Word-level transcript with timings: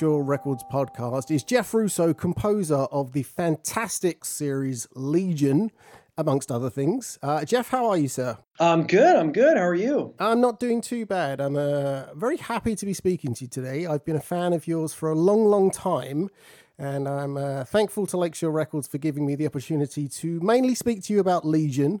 Joining 0.00 0.12
me 0.12 0.18
now 0.18 0.32
on 0.32 0.40
the 0.40 0.44
Lakeshore 0.50 0.56
Records 0.56 0.64
podcast 0.72 1.30
is 1.30 1.44
Jeff 1.44 1.74
Russo, 1.74 2.14
composer 2.14 2.86
of 2.90 3.12
the 3.12 3.22
fantastic 3.22 4.24
series 4.24 4.88
Legion, 4.94 5.70
amongst 6.16 6.50
other 6.50 6.70
things. 6.70 7.18
Uh, 7.22 7.44
Jeff, 7.44 7.68
how 7.68 7.86
are 7.90 7.98
you, 7.98 8.08
sir? 8.08 8.38
I'm 8.58 8.86
good. 8.86 9.16
I'm 9.16 9.32
good. 9.32 9.58
How 9.58 9.64
are 9.64 9.74
you? 9.74 10.14
I'm 10.18 10.40
not 10.40 10.58
doing 10.58 10.80
too 10.80 11.04
bad. 11.04 11.40
I'm 11.40 11.56
uh, 11.56 12.14
very 12.14 12.38
happy 12.38 12.76
to 12.76 12.86
be 12.86 12.94
speaking 12.94 13.34
to 13.34 13.44
you 13.44 13.48
today. 13.48 13.86
I've 13.86 14.04
been 14.04 14.16
a 14.16 14.20
fan 14.20 14.54
of 14.54 14.66
yours 14.66 14.94
for 14.94 15.10
a 15.10 15.14
long, 15.14 15.44
long 15.44 15.70
time. 15.70 16.30
And 16.78 17.06
I'm 17.06 17.36
uh, 17.36 17.64
thankful 17.64 18.06
to 18.06 18.16
Lakeshore 18.16 18.50
Records 18.50 18.88
for 18.88 18.96
giving 18.96 19.26
me 19.26 19.34
the 19.34 19.46
opportunity 19.46 20.08
to 20.08 20.40
mainly 20.40 20.74
speak 20.74 21.02
to 21.04 21.12
you 21.12 21.20
about 21.20 21.46
Legion, 21.46 22.00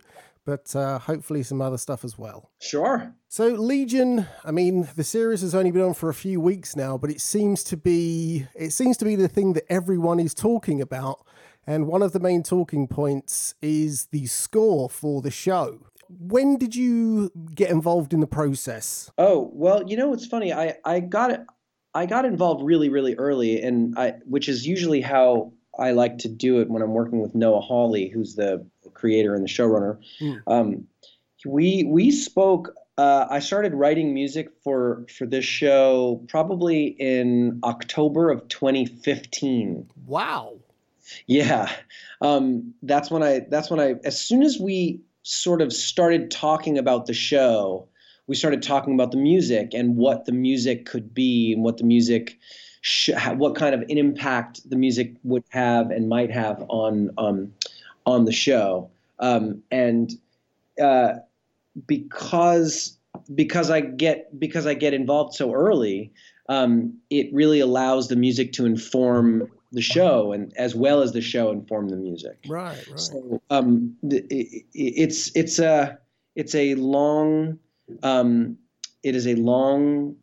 but 0.50 0.74
uh, 0.74 0.98
hopefully 0.98 1.44
some 1.44 1.62
other 1.62 1.78
stuff 1.78 2.04
as 2.04 2.18
well. 2.18 2.50
Sure. 2.60 3.14
So, 3.28 3.50
Legion, 3.50 4.26
I 4.44 4.50
mean, 4.50 4.88
the 4.96 5.04
series 5.04 5.42
has 5.42 5.54
only 5.54 5.70
been 5.70 5.82
on 5.82 5.94
for 5.94 6.08
a 6.08 6.14
few 6.14 6.40
weeks 6.40 6.74
now, 6.74 6.98
but 6.98 7.08
it 7.08 7.20
seems 7.20 7.62
to 7.64 7.76
be 7.76 8.48
it 8.56 8.70
seems 8.70 8.96
to 8.96 9.04
be 9.04 9.14
the 9.14 9.28
thing 9.28 9.52
that 9.52 9.62
everyone 9.68 10.18
is 10.18 10.34
talking 10.34 10.82
about. 10.82 11.24
And 11.68 11.86
one 11.86 12.02
of 12.02 12.10
the 12.10 12.18
main 12.18 12.42
talking 12.42 12.88
points 12.88 13.54
is 13.62 14.06
the 14.06 14.26
score 14.26 14.90
for 14.90 15.22
the 15.22 15.30
show. 15.30 15.86
When 16.08 16.56
did 16.58 16.74
you 16.74 17.30
get 17.54 17.70
involved 17.70 18.12
in 18.12 18.18
the 18.18 18.26
process? 18.26 19.12
Oh, 19.18 19.52
well, 19.52 19.88
you 19.88 19.96
know, 19.96 20.12
it's 20.12 20.26
funny. 20.26 20.52
I, 20.52 20.78
I 20.84 20.98
got 20.98 21.30
it. 21.30 21.42
I 21.94 22.06
got 22.06 22.24
involved 22.24 22.64
really, 22.64 22.88
really 22.88 23.14
early, 23.14 23.62
and 23.62 23.96
I, 23.96 24.14
which 24.24 24.48
is 24.48 24.66
usually 24.66 25.00
how 25.00 25.52
I 25.78 25.92
like 25.92 26.18
to 26.18 26.28
do 26.28 26.60
it 26.60 26.68
when 26.68 26.82
I'm 26.82 26.92
working 26.92 27.20
with 27.20 27.36
Noah 27.36 27.60
Hawley, 27.60 28.08
who's 28.08 28.34
the 28.34 28.66
creator 29.00 29.34
and 29.34 29.44
the 29.44 29.48
showrunner. 29.48 29.98
Mm. 30.20 30.42
Um, 30.46 30.86
we 31.44 31.84
we 31.84 32.10
spoke. 32.10 32.74
Uh, 32.98 33.26
I 33.30 33.38
started 33.38 33.74
writing 33.74 34.12
music 34.12 34.50
for 34.62 35.06
for 35.16 35.26
this 35.26 35.44
show 35.44 36.22
probably 36.28 36.88
in 36.98 37.60
October 37.64 38.30
of 38.30 38.46
2015. 38.48 39.88
Wow. 40.06 40.58
Yeah, 41.26 41.70
um, 42.20 42.74
that's 42.82 43.10
when 43.10 43.22
I. 43.22 43.40
That's 43.48 43.70
when 43.70 43.80
I. 43.80 43.94
As 44.04 44.20
soon 44.20 44.42
as 44.42 44.58
we 44.60 45.00
sort 45.22 45.60
of 45.60 45.72
started 45.72 46.30
talking 46.30 46.78
about 46.78 47.06
the 47.06 47.14
show, 47.14 47.88
we 48.26 48.36
started 48.36 48.62
talking 48.62 48.94
about 48.94 49.10
the 49.10 49.16
music 49.16 49.70
and 49.74 49.96
what 49.96 50.26
the 50.26 50.32
music 50.32 50.86
could 50.86 51.12
be 51.12 51.52
and 51.52 51.64
what 51.64 51.78
the 51.78 51.84
music 51.84 52.38
sh- 52.80 53.10
what 53.34 53.54
kind 53.54 53.74
of 53.74 53.82
an 53.82 53.98
impact 53.98 54.68
the 54.68 54.76
music 54.76 55.14
would 55.22 55.44
have 55.50 55.90
and 55.90 56.08
might 56.08 56.30
have 56.30 56.64
on 56.68 57.10
um, 57.18 57.52
on 58.10 58.24
the 58.24 58.32
show. 58.32 58.90
Um, 59.18 59.62
and 59.70 60.12
uh, 60.82 61.14
because 61.86 62.96
because 63.34 63.70
I 63.70 63.80
get 63.80 64.38
because 64.38 64.66
I 64.66 64.74
get 64.74 64.94
involved 64.94 65.34
so 65.34 65.52
early 65.52 66.12
um, 66.48 66.98
it 67.10 67.32
really 67.32 67.60
allows 67.60 68.08
the 68.08 68.16
music 68.16 68.52
to 68.54 68.66
inform 68.66 69.48
the 69.72 69.82
show 69.82 70.32
and 70.32 70.52
as 70.56 70.74
well 70.74 71.00
as 71.00 71.12
the 71.12 71.20
show 71.20 71.50
inform 71.50 71.90
the 71.90 71.96
music. 71.96 72.38
Right 72.48 72.76
right. 72.88 72.98
So 72.98 73.40
um, 73.50 73.96
it, 74.02 74.64
it's 74.74 75.30
it's 75.36 75.58
a 75.58 75.98
it's 76.34 76.54
a 76.54 76.74
long 76.74 77.58
um, 78.02 78.56
it 79.02 79.14
is 79.14 79.26
a 79.26 79.34
long, 79.36 80.16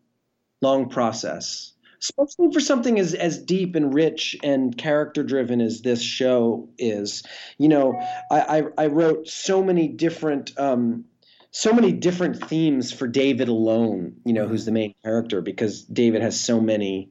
long 0.61 0.89
process, 0.89 1.73
especially 2.01 2.51
for 2.53 2.59
something 2.59 2.99
as, 2.99 3.13
as 3.13 3.37
deep 3.37 3.75
and 3.75 3.93
rich 3.93 4.35
and 4.43 4.77
character 4.77 5.23
driven 5.23 5.61
as 5.61 5.81
this 5.81 6.01
show 6.01 6.69
is. 6.77 7.23
You 7.57 7.69
know, 7.69 7.99
I, 8.31 8.59
I, 8.59 8.63
I 8.77 8.87
wrote 8.87 9.27
so 9.27 9.63
many 9.63 9.87
different. 9.87 10.57
Um, 10.57 11.05
so 11.49 11.73
many 11.73 11.91
different 11.91 12.43
themes 12.47 12.91
for 12.91 13.07
David 13.07 13.47
alone, 13.47 14.17
you 14.25 14.33
know, 14.33 14.47
who's 14.47 14.65
the 14.65 14.71
main 14.71 14.93
character, 15.03 15.41
because 15.41 15.81
David 15.85 16.21
has 16.21 16.39
so 16.39 16.59
many, 16.59 17.09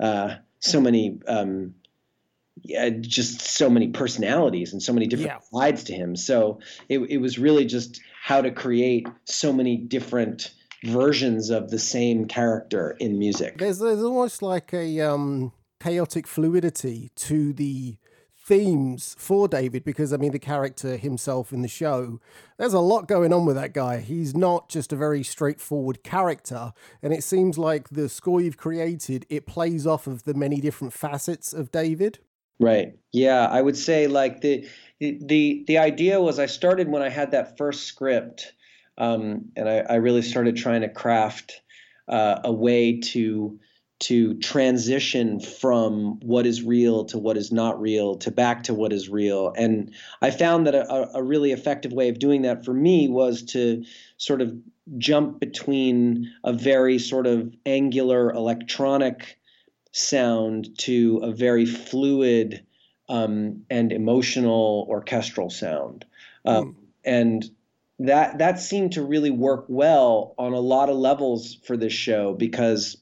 uh, 0.00 0.34
so 0.58 0.80
many, 0.80 1.18
um, 1.26 1.74
yeah, 2.62 2.90
just 2.90 3.40
so 3.40 3.70
many 3.70 3.88
personalities 3.88 4.72
and 4.72 4.82
so 4.82 4.92
many 4.92 5.06
different 5.06 5.40
yeah. 5.52 5.60
sides 5.60 5.84
to 5.84 5.94
him. 5.94 6.16
So 6.16 6.58
it, 6.90 6.98
it 6.98 7.18
was 7.18 7.38
really 7.38 7.64
just 7.64 8.02
how 8.22 8.42
to 8.42 8.50
create 8.50 9.06
so 9.24 9.52
many 9.52 9.76
different 9.76 10.52
versions 10.84 11.50
of 11.50 11.70
the 11.70 11.78
same 11.78 12.26
character 12.26 12.96
in 13.00 13.18
music. 13.18 13.58
There's 13.58 13.78
there's 13.78 14.02
almost 14.02 14.42
like 14.42 14.72
a 14.72 15.00
um, 15.00 15.52
chaotic 15.80 16.26
fluidity 16.26 17.10
to 17.16 17.52
the 17.52 17.96
themes 18.46 19.16
for 19.18 19.48
David 19.48 19.82
because 19.84 20.12
I 20.12 20.18
mean 20.18 20.30
the 20.30 20.38
character 20.38 20.96
himself 20.96 21.52
in 21.52 21.62
the 21.62 21.68
show 21.68 22.20
there's 22.58 22.74
a 22.74 22.78
lot 22.78 23.08
going 23.08 23.32
on 23.32 23.44
with 23.44 23.56
that 23.56 23.72
guy. 23.72 23.98
He's 23.98 24.36
not 24.36 24.68
just 24.68 24.92
a 24.92 24.96
very 24.96 25.24
straightforward 25.24 26.04
character 26.04 26.72
and 27.02 27.12
it 27.12 27.24
seems 27.24 27.58
like 27.58 27.88
the 27.88 28.08
score 28.08 28.40
you've 28.40 28.56
created 28.56 29.26
it 29.28 29.46
plays 29.46 29.84
off 29.84 30.06
of 30.06 30.22
the 30.22 30.34
many 30.34 30.60
different 30.60 30.92
facets 30.92 31.52
of 31.52 31.72
David. 31.72 32.20
Right. 32.60 32.96
Yeah 33.10 33.46
I 33.46 33.62
would 33.62 33.76
say 33.76 34.06
like 34.06 34.42
the 34.42 34.68
the 35.00 35.64
the 35.66 35.78
idea 35.78 36.20
was 36.20 36.38
I 36.38 36.46
started 36.46 36.88
when 36.88 37.02
I 37.02 37.08
had 37.08 37.32
that 37.32 37.58
first 37.58 37.84
script, 37.84 38.52
um, 38.98 39.46
and 39.56 39.68
I, 39.68 39.78
I, 39.78 39.94
really 39.96 40.22
started 40.22 40.56
trying 40.56 40.80
to 40.80 40.88
craft 40.88 41.60
uh, 42.08 42.40
a 42.44 42.52
way 42.52 43.00
to 43.00 43.58
to 43.98 44.34
transition 44.38 45.40
from 45.40 46.20
what 46.20 46.44
is 46.44 46.62
real 46.62 47.06
to 47.06 47.18
what 47.18 47.36
is 47.36 47.50
not 47.50 47.80
real 47.80 48.16
to 48.16 48.30
back 48.30 48.64
to 48.64 48.74
what 48.74 48.92
is 48.92 49.08
real. 49.08 49.54
And 49.56 49.92
I 50.20 50.30
found 50.30 50.66
that 50.66 50.74
a, 50.74 51.16
a 51.16 51.22
really 51.22 51.52
effective 51.52 51.92
way 51.92 52.10
of 52.10 52.18
doing 52.18 52.42
that 52.42 52.64
for 52.64 52.74
me 52.74 53.08
was 53.08 53.42
to 53.44 53.84
sort 54.18 54.42
of 54.42 54.54
jump 54.98 55.40
between 55.40 56.30
a 56.44 56.52
very 56.52 56.98
sort 56.98 57.26
of 57.26 57.54
angular 57.64 58.30
electronic 58.32 59.38
sound 59.92 60.78
to 60.78 61.18
a 61.22 61.32
very 61.32 61.64
fluid 61.64 62.64
um, 63.08 63.62
and 63.70 63.92
emotional 63.92 64.86
orchestral 64.90 65.48
sound. 65.48 66.04
Um, 66.44 66.64
mm. 66.64 66.74
And 67.04 67.50
that 67.98 68.38
that 68.38 68.60
seemed 68.60 68.92
to 68.92 69.02
really 69.02 69.30
work 69.30 69.64
well 69.68 70.34
on 70.38 70.52
a 70.52 70.60
lot 70.60 70.88
of 70.88 70.96
levels 70.96 71.56
for 71.66 71.76
this 71.76 71.92
show 71.92 72.34
because 72.34 72.96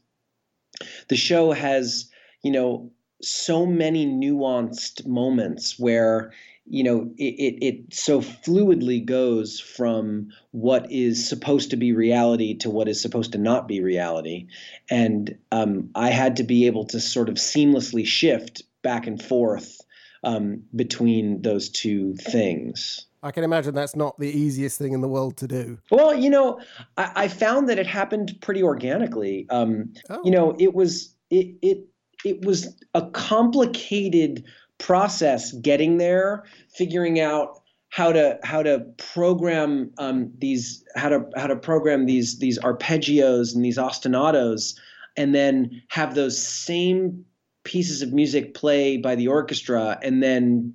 the 1.09 1.17
show 1.17 1.53
has, 1.53 2.11
you 2.43 2.51
know, 2.51 2.91
so 3.23 3.67
many 3.67 4.07
nuanced 4.07 5.07
moments 5.07 5.79
where 5.79 6.33
you 6.67 6.83
know 6.83 7.11
it, 7.19 7.35
it, 7.35 7.67
it, 7.67 7.95
so 7.95 8.21
fluidly 8.21 9.05
goes 9.05 9.61
from 9.61 10.29
what 10.53 10.91
is 10.91 11.29
supposed 11.29 11.71
to 11.71 11.77
be 11.77 11.93
reality 11.93 12.55
to 12.55 12.71
what 12.71 12.89
is 12.89 13.01
supposed 13.01 13.33
to 13.33 13.39
not 13.39 13.69
be 13.69 13.83
reality 13.83 14.47
and 14.91 15.37
um, 15.53 15.91
i 15.95 16.09
had 16.09 16.37
to 16.37 16.43
be 16.43 16.67
able 16.67 16.87
to 16.87 16.99
sort 16.99 17.29
of 17.29 17.35
seamlessly 17.35 18.07
shift 18.07 18.63
back 18.83 19.07
and 19.07 19.23
forth 19.23 19.79
um, 20.25 20.63
between 20.75 21.43
those 21.43 21.69
two 21.69 22.15
things. 22.15 23.07
I 23.25 23.31
can 23.31 23.43
imagine 23.43 23.75
that's 23.75 23.97
not 23.97 24.19
the 24.19 24.29
easiest 24.29 24.79
thing 24.79 24.93
in 24.93 25.01
the 25.01 25.09
world 25.09 25.39
to 25.39 25.49
do. 25.49 25.79
Well, 25.91 26.15
you 26.15 26.29
know, 26.29 26.61
I, 26.99 27.13
I 27.17 27.29
found 27.29 27.71
that 27.71 27.79
it 27.79 27.87
happened 27.87 28.37
pretty 28.43 28.63
organically. 28.63 29.47
Um, 29.49 29.95
oh. 30.11 30.21
You 30.25 30.31
know, 30.31 30.55
it 30.59 30.75
was 30.75 31.17
it 31.31 31.57
it 31.63 31.87
it 32.23 32.45
was 32.45 32.69
a 32.93 33.09
complicated 33.11 34.45
process 34.77 35.53
getting 35.53 35.97
there, 35.97 36.45
figuring 36.69 37.19
out 37.19 37.63
how 37.89 38.13
to 38.13 38.39
how 38.45 38.63
to 38.63 38.81
program 38.99 39.91
um, 39.97 40.31
these 40.39 40.85
how 40.95 41.09
to 41.09 41.25
how 41.35 41.47
to 41.47 41.57
program 41.57 42.05
these 42.05 42.39
these 42.41 42.59
arpeggios 42.59 43.55
and 43.55 43.65
these 43.65 43.79
ostinatos, 43.79 44.79
and 45.17 45.35
then 45.35 45.83
have 45.89 46.15
those 46.15 46.41
same 46.41 47.25
pieces 47.65 48.03
of 48.03 48.13
music 48.13 48.53
play 48.53 48.99
by 48.99 49.15
the 49.15 49.27
orchestra 49.27 49.99
and 50.03 50.23
then 50.23 50.75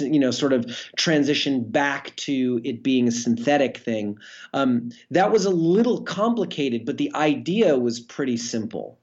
you 0.00 0.18
know 0.18 0.30
sort 0.30 0.52
of 0.52 0.66
transition 0.96 1.68
back 1.70 2.14
to 2.16 2.60
it 2.64 2.82
being 2.82 3.08
a 3.08 3.12
synthetic 3.12 3.78
thing. 3.78 4.18
Um, 4.52 4.90
that 5.10 5.32
was 5.32 5.44
a 5.44 5.50
little 5.50 6.02
complicated 6.02 6.84
but 6.84 6.98
the 6.98 7.14
idea 7.14 7.78
was 7.78 8.00
pretty 8.00 8.36
simple. 8.36 8.98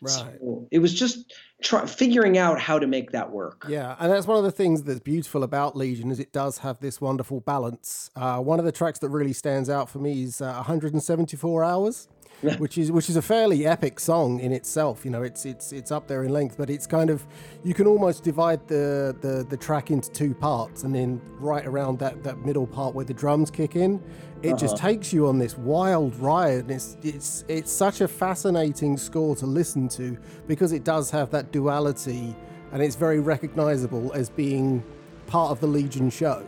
Right. 0.00 0.10
so 0.10 0.68
it 0.70 0.80
was 0.80 0.92
just 0.92 1.32
try, 1.62 1.86
figuring 1.86 2.36
out 2.36 2.60
how 2.60 2.78
to 2.78 2.86
make 2.86 3.12
that 3.12 3.30
work. 3.30 3.64
Yeah 3.68 3.96
and 3.98 4.10
that's 4.10 4.26
one 4.26 4.38
of 4.38 4.44
the 4.44 4.50
things 4.50 4.82
that's 4.82 5.00
beautiful 5.00 5.42
about 5.42 5.76
legion 5.76 6.10
is 6.10 6.18
it 6.18 6.32
does 6.32 6.58
have 6.58 6.80
this 6.80 7.00
wonderful 7.00 7.40
balance. 7.40 8.10
Uh, 8.16 8.38
one 8.38 8.58
of 8.58 8.64
the 8.64 8.72
tracks 8.72 8.98
that 9.00 9.10
really 9.10 9.32
stands 9.32 9.70
out 9.70 9.88
for 9.88 9.98
me 9.98 10.22
is 10.22 10.40
uh, 10.40 10.54
174 10.54 11.64
hours 11.64 12.08
which 12.58 12.78
is 12.78 12.92
which 12.92 13.08
is 13.08 13.16
a 13.16 13.22
fairly 13.22 13.66
epic 13.66 13.98
song 13.98 14.40
in 14.40 14.52
itself. 14.52 15.04
You 15.04 15.10
know, 15.10 15.22
it's 15.22 15.44
it's 15.44 15.72
it's 15.72 15.90
up 15.90 16.06
there 16.06 16.24
in 16.24 16.32
length, 16.32 16.56
but 16.56 16.70
it's 16.70 16.86
kind 16.86 17.10
of 17.10 17.26
you 17.62 17.74
can 17.74 17.86
almost 17.86 18.22
divide 18.22 18.66
the 18.68 19.16
the, 19.20 19.44
the 19.48 19.56
track 19.56 19.90
into 19.90 20.10
two 20.10 20.34
parts, 20.34 20.82
and 20.82 20.94
then 20.94 21.20
right 21.38 21.64
around 21.64 21.98
that 22.00 22.22
that 22.22 22.38
middle 22.38 22.66
part 22.66 22.94
where 22.94 23.04
the 23.04 23.14
drums 23.14 23.50
kick 23.50 23.76
in, 23.76 24.02
it 24.42 24.48
uh-huh. 24.48 24.56
just 24.56 24.76
takes 24.76 25.12
you 25.12 25.26
on 25.26 25.38
this 25.38 25.56
wild 25.56 26.14
ride. 26.16 26.60
And 26.60 26.70
it's 26.70 26.96
it's 27.02 27.44
it's 27.48 27.72
such 27.72 28.00
a 28.00 28.08
fascinating 28.08 28.96
score 28.96 29.34
to 29.36 29.46
listen 29.46 29.88
to 29.90 30.18
because 30.46 30.72
it 30.72 30.84
does 30.84 31.10
have 31.10 31.30
that 31.30 31.52
duality, 31.52 32.36
and 32.72 32.82
it's 32.82 32.96
very 32.96 33.20
recognizable 33.20 34.12
as 34.12 34.28
being 34.28 34.82
part 35.26 35.50
of 35.50 35.60
the 35.60 35.66
Legion 35.66 36.10
show. 36.10 36.46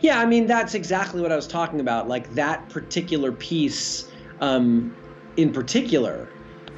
Yeah, 0.00 0.20
I 0.20 0.26
mean 0.26 0.46
that's 0.46 0.74
exactly 0.74 1.22
what 1.22 1.32
I 1.32 1.36
was 1.36 1.46
talking 1.46 1.80
about. 1.80 2.08
Like 2.08 2.34
that 2.34 2.68
particular 2.68 3.32
piece 3.32 4.10
um, 4.40 4.94
in 5.36 5.52
particular 5.52 6.28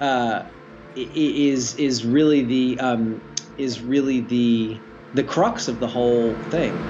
uh, 0.00 0.42
is 0.94 1.74
is 1.76 2.04
really 2.04 2.42
the 2.42 2.78
um, 2.80 3.20
is 3.56 3.80
really 3.82 4.20
the 4.20 4.78
the 5.14 5.24
crux 5.24 5.68
of 5.68 5.78
the 5.80 5.86
whole 5.88 6.34
thing. 6.44 6.88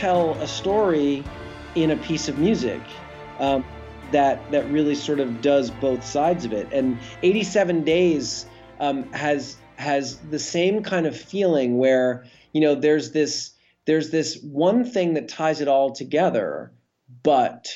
Tell 0.00 0.32
a 0.40 0.48
story 0.48 1.22
in 1.74 1.90
a 1.90 1.96
piece 1.96 2.26
of 2.26 2.38
music 2.38 2.80
um, 3.38 3.62
that 4.12 4.50
that 4.50 4.68
really 4.70 4.94
sort 4.94 5.20
of 5.20 5.42
does 5.42 5.70
both 5.70 6.02
sides 6.02 6.46
of 6.46 6.54
it? 6.54 6.66
And 6.72 6.98
87 7.22 7.84
Days 7.84 8.46
um, 8.80 9.12
has 9.12 9.58
has 9.76 10.16
the 10.30 10.38
same 10.38 10.82
kind 10.82 11.06
of 11.06 11.14
feeling 11.14 11.76
where 11.76 12.24
you 12.52 12.62
know 12.62 12.74
there's 12.74 13.12
this 13.12 13.52
there's 13.84 14.10
this 14.10 14.40
one 14.42 14.84
thing 14.84 15.14
that 15.14 15.28
ties 15.28 15.60
it 15.60 15.68
all 15.68 15.92
together, 15.92 16.72
but 17.22 17.68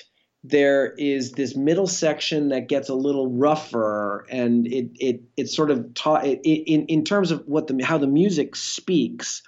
there 0.43 0.95
is 0.99 1.33
this 1.33 1.55
middle 1.55 1.87
section 1.87 2.49
that 2.49 2.69
gets 2.69 2.89
a 2.89 2.95
little 2.95 3.31
rougher 3.31 4.27
and 4.31 4.67
it 4.67 4.89
it 4.99 5.21
it 5.37 5.49
sort 5.49 5.71
of 5.71 5.93
taught 5.93 6.27
it, 6.27 6.41
in 6.43 6.87
in 6.87 7.05
terms 7.05 7.31
of 7.31 7.47
what 7.47 7.67
the 7.67 7.85
how 7.85 7.99
the 7.99 8.07
music 8.07 8.57
speaks 8.57 9.43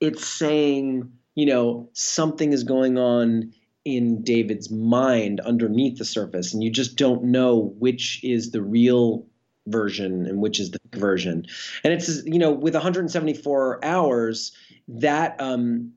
it's 0.00 0.26
saying 0.26 1.10
you 1.34 1.46
know, 1.46 1.88
something 1.92 2.52
is 2.52 2.64
going 2.64 2.98
on 2.98 3.52
in 3.84 4.22
David's 4.22 4.70
mind 4.70 5.40
underneath 5.40 5.98
the 5.98 6.04
surface, 6.04 6.54
and 6.54 6.62
you 6.62 6.70
just 6.70 6.96
don't 6.96 7.24
know 7.24 7.74
which 7.78 8.22
is 8.24 8.50
the 8.50 8.62
real 8.62 9.26
version 9.66 10.26
and 10.26 10.40
which 10.40 10.60
is 10.60 10.70
the 10.70 10.78
version. 10.94 11.46
And 11.82 11.92
it's 11.92 12.24
you 12.24 12.38
know, 12.38 12.52
with 12.52 12.74
174 12.74 13.84
hours, 13.84 14.52
that 14.88 15.40
um, 15.40 15.92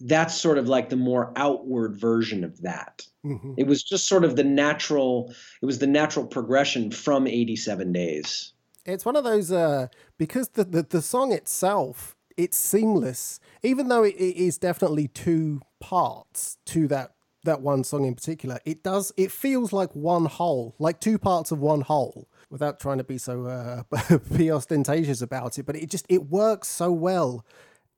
that's 0.00 0.34
sort 0.34 0.58
of 0.58 0.68
like 0.68 0.88
the 0.88 0.96
more 0.96 1.32
outward 1.36 1.96
version 1.96 2.44
of 2.44 2.60
that. 2.62 3.06
Mm-hmm. 3.24 3.54
It 3.56 3.66
was 3.66 3.82
just 3.82 4.06
sort 4.06 4.24
of 4.24 4.36
the 4.36 4.44
natural. 4.44 5.32
It 5.62 5.66
was 5.66 5.78
the 5.78 5.86
natural 5.86 6.26
progression 6.26 6.90
from 6.90 7.26
87 7.26 7.92
days. 7.92 8.52
It's 8.84 9.04
one 9.04 9.16
of 9.16 9.24
those 9.24 9.50
uh, 9.50 9.88
because 10.18 10.48
the, 10.50 10.64
the 10.64 10.82
the 10.82 11.02
song 11.02 11.32
itself 11.32 12.15
it's 12.36 12.58
seamless, 12.58 13.40
even 13.62 13.88
though 13.88 14.02
it, 14.02 14.14
it 14.14 14.36
is 14.36 14.58
definitely 14.58 15.08
two 15.08 15.60
parts 15.80 16.58
to 16.66 16.88
that 16.88 17.12
that 17.44 17.62
one 17.62 17.84
song 17.84 18.04
in 18.04 18.14
particular. 18.14 18.58
It 18.64 18.82
does. 18.82 19.12
It 19.16 19.32
feels 19.32 19.72
like 19.72 19.94
one 19.94 20.26
whole, 20.26 20.74
like 20.78 21.00
two 21.00 21.18
parts 21.18 21.50
of 21.50 21.60
one 21.60 21.80
whole. 21.80 22.28
Without 22.50 22.78
trying 22.78 22.98
to 22.98 23.04
be 23.04 23.18
so 23.18 23.46
uh, 23.46 24.18
be 24.36 24.50
ostentatious 24.50 25.20
about 25.20 25.58
it, 25.58 25.66
but 25.66 25.74
it 25.76 25.90
just 25.90 26.06
it 26.08 26.28
works 26.28 26.68
so 26.68 26.92
well 26.92 27.44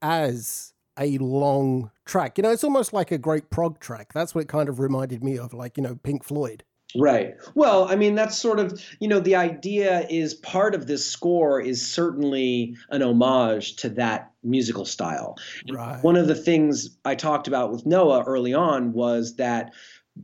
as 0.01 0.73
a 0.99 1.19
long 1.19 1.91
track. 2.07 2.39
You 2.39 2.43
know, 2.43 2.51
it's 2.51 2.65
almost 2.65 2.93
like 2.93 3.11
a 3.11 3.19
great 3.19 3.51
prog 3.51 3.79
track. 3.79 4.13
That's 4.13 4.35
what 4.35 4.43
it 4.43 4.49
kind 4.49 4.69
of 4.69 4.81
reminded 4.81 5.23
me 5.23 5.39
of, 5.39 5.53
like 5.53 5.77
you 5.77 5.83
know, 5.83 5.97
Pink 5.97 6.25
Floyd. 6.25 6.65
Right. 6.97 7.35
Well, 7.55 7.87
I 7.89 7.97
mean, 7.97 8.15
that's 8.15 8.39
sort 8.39 8.59
of, 8.59 8.83
you 8.99 9.09
know, 9.09 9.21
the 9.21 9.37
idea 9.37 10.07
is 10.09 10.35
part 10.35 10.75
of 10.75 10.87
this 10.87 11.05
score 11.05 11.61
is 11.61 11.87
certainly 11.87 12.77
an 12.91 13.03
homage 13.03 13.77
to 13.77 13.91
that 13.91 14.33
musical 14.43 14.87
style. 14.87 15.37
Right. 15.71 16.03
One 16.03 16.17
of 16.17 16.29
the 16.29 16.35
things 16.35 16.97
I 17.05 17.15
talked 17.15 17.47
about 17.47 17.71
with 17.71 17.85
Noah 17.85 18.25
early 18.25 18.55
on 18.55 18.93
was 18.93 19.37
that 19.37 19.73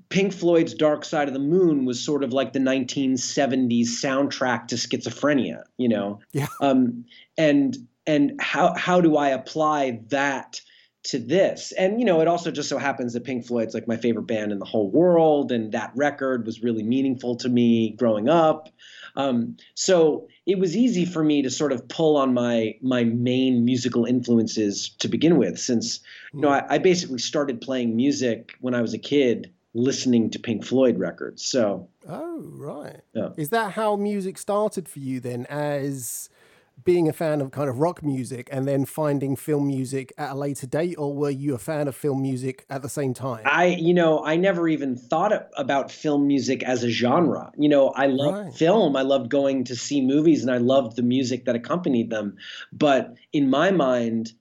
Pink 0.08 0.32
Floyd's 0.32 0.74
Dark 0.74 1.04
Side 1.04 1.28
of 1.28 1.34
the 1.34 1.40
Moon 1.40 1.84
was 1.84 2.02
sort 2.02 2.24
of 2.24 2.32
like 2.32 2.52
the 2.52 2.58
1970s 2.58 3.86
soundtrack 3.86 4.68
to 4.68 4.76
schizophrenia, 4.76 5.64
you 5.76 5.88
know? 5.88 6.20
Yeah. 6.32 6.48
Um, 6.60 7.04
and 7.36 7.76
and 8.06 8.38
how 8.40 8.74
how 8.74 9.00
do 9.00 9.16
I 9.16 9.28
apply 9.30 10.00
that 10.08 10.60
to 11.04 11.18
this. 11.18 11.72
And 11.72 12.00
you 12.00 12.06
know, 12.06 12.20
it 12.20 12.28
also 12.28 12.50
just 12.50 12.68
so 12.68 12.78
happens 12.78 13.12
that 13.12 13.24
Pink 13.24 13.46
Floyd's 13.46 13.74
like 13.74 13.86
my 13.86 13.96
favorite 13.96 14.26
band 14.26 14.52
in 14.52 14.58
the 14.58 14.64
whole 14.64 14.90
world, 14.90 15.52
and 15.52 15.72
that 15.72 15.92
record 15.94 16.46
was 16.46 16.62
really 16.62 16.82
meaningful 16.82 17.36
to 17.36 17.48
me 17.48 17.90
growing 17.90 18.28
up. 18.28 18.70
Um, 19.16 19.56
so 19.74 20.28
it 20.46 20.58
was 20.58 20.76
easy 20.76 21.04
for 21.04 21.22
me 21.22 21.42
to 21.42 21.50
sort 21.50 21.72
of 21.72 21.86
pull 21.88 22.16
on 22.16 22.34
my 22.34 22.76
my 22.82 23.04
main 23.04 23.64
musical 23.64 24.06
influences 24.06 24.90
to 25.00 25.08
begin 25.08 25.36
with, 25.36 25.58
since 25.58 26.00
you 26.32 26.40
know 26.40 26.48
I, 26.48 26.74
I 26.74 26.78
basically 26.78 27.18
started 27.18 27.60
playing 27.60 27.94
music 27.94 28.54
when 28.60 28.74
I 28.74 28.80
was 28.80 28.94
a 28.94 28.98
kid, 28.98 29.52
listening 29.74 30.30
to 30.30 30.38
Pink 30.38 30.64
Floyd 30.64 30.98
records. 30.98 31.44
So 31.44 31.88
oh 32.08 32.42
right, 32.44 33.00
yeah. 33.12 33.28
is 33.36 33.50
that 33.50 33.72
how 33.72 33.96
music 33.96 34.38
started 34.38 34.88
for 34.88 35.00
you 35.00 35.20
then? 35.20 35.46
As 35.46 36.30
being 36.82 37.08
a 37.08 37.12
fan 37.12 37.40
of 37.40 37.50
kind 37.50 37.70
of 37.70 37.78
rock 37.78 38.02
music 38.02 38.48
and 38.50 38.66
then 38.66 38.84
finding 38.84 39.36
film 39.36 39.66
music 39.66 40.12
at 40.18 40.32
a 40.32 40.34
later 40.34 40.66
date, 40.66 40.96
or 40.98 41.14
were 41.14 41.30
you 41.30 41.54
a 41.54 41.58
fan 41.58 41.88
of 41.88 41.94
film 41.94 42.22
music 42.22 42.66
at 42.68 42.82
the 42.82 42.88
same 42.88 43.14
time? 43.14 43.42
I, 43.44 43.66
you 43.66 43.94
know, 43.94 44.24
I 44.24 44.36
never 44.36 44.68
even 44.68 44.96
thought 44.96 45.32
about 45.56 45.90
film 45.90 46.26
music 46.26 46.62
as 46.62 46.82
a 46.82 46.90
genre. 46.90 47.52
You 47.56 47.68
know, 47.68 47.88
I 47.88 48.06
love 48.06 48.34
right. 48.34 48.54
film. 48.54 48.96
I 48.96 49.02
loved 49.02 49.30
going 49.30 49.64
to 49.64 49.76
see 49.76 50.00
movies 50.00 50.42
and 50.42 50.50
I 50.50 50.58
loved 50.58 50.96
the 50.96 51.02
music 51.02 51.44
that 51.44 51.54
accompanied 51.54 52.10
them. 52.10 52.36
But 52.72 53.14
in 53.32 53.48
my 53.48 53.70
mind, 53.70 54.32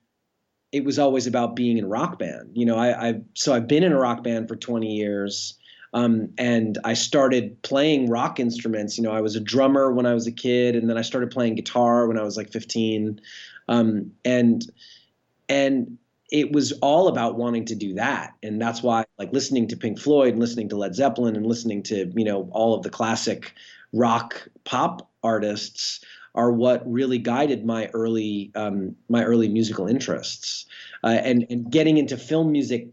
it 0.72 0.84
was 0.84 0.98
always 0.98 1.26
about 1.28 1.54
being 1.54 1.78
in 1.78 1.84
a 1.84 1.88
rock 1.88 2.18
band. 2.18 2.50
You 2.54 2.66
know, 2.66 2.76
I, 2.76 3.08
I 3.08 3.14
so 3.34 3.54
I've 3.54 3.68
been 3.68 3.84
in 3.84 3.92
a 3.92 3.98
rock 3.98 4.24
band 4.24 4.48
for 4.48 4.56
20 4.56 4.92
years. 4.92 5.56
Um, 5.94 6.30
and 6.36 6.76
I 6.84 6.94
started 6.94 7.62
playing 7.62 8.10
rock 8.10 8.40
instruments. 8.40 8.98
You 8.98 9.04
know, 9.04 9.12
I 9.12 9.20
was 9.20 9.36
a 9.36 9.40
drummer 9.40 9.92
when 9.92 10.06
I 10.06 10.12
was 10.12 10.26
a 10.26 10.32
kid, 10.32 10.74
and 10.74 10.90
then 10.90 10.98
I 10.98 11.02
started 11.02 11.30
playing 11.30 11.54
guitar 11.54 12.08
when 12.08 12.18
I 12.18 12.22
was 12.22 12.36
like 12.36 12.50
15. 12.50 13.20
Um, 13.68 14.12
and 14.24 14.64
and 15.48 15.96
it 16.32 16.52
was 16.52 16.72
all 16.82 17.06
about 17.06 17.36
wanting 17.36 17.64
to 17.66 17.76
do 17.76 17.94
that, 17.94 18.34
and 18.42 18.60
that's 18.60 18.82
why 18.82 19.04
like 19.18 19.32
listening 19.32 19.68
to 19.68 19.76
Pink 19.76 20.00
Floyd, 20.00 20.32
and 20.32 20.40
listening 20.40 20.68
to 20.70 20.76
Led 20.76 20.96
Zeppelin, 20.96 21.36
and 21.36 21.46
listening 21.46 21.82
to 21.84 22.12
you 22.16 22.24
know 22.24 22.48
all 22.50 22.74
of 22.74 22.82
the 22.82 22.90
classic 22.90 23.54
rock 23.92 24.48
pop 24.64 25.08
artists 25.22 26.04
are 26.34 26.50
what 26.50 26.82
really 26.90 27.18
guided 27.18 27.64
my 27.64 27.88
early 27.94 28.50
um, 28.56 28.96
my 29.08 29.22
early 29.22 29.48
musical 29.48 29.86
interests, 29.86 30.66
uh, 31.04 31.08
and 31.22 31.46
and 31.50 31.70
getting 31.70 31.98
into 31.98 32.16
film 32.16 32.50
music 32.50 32.88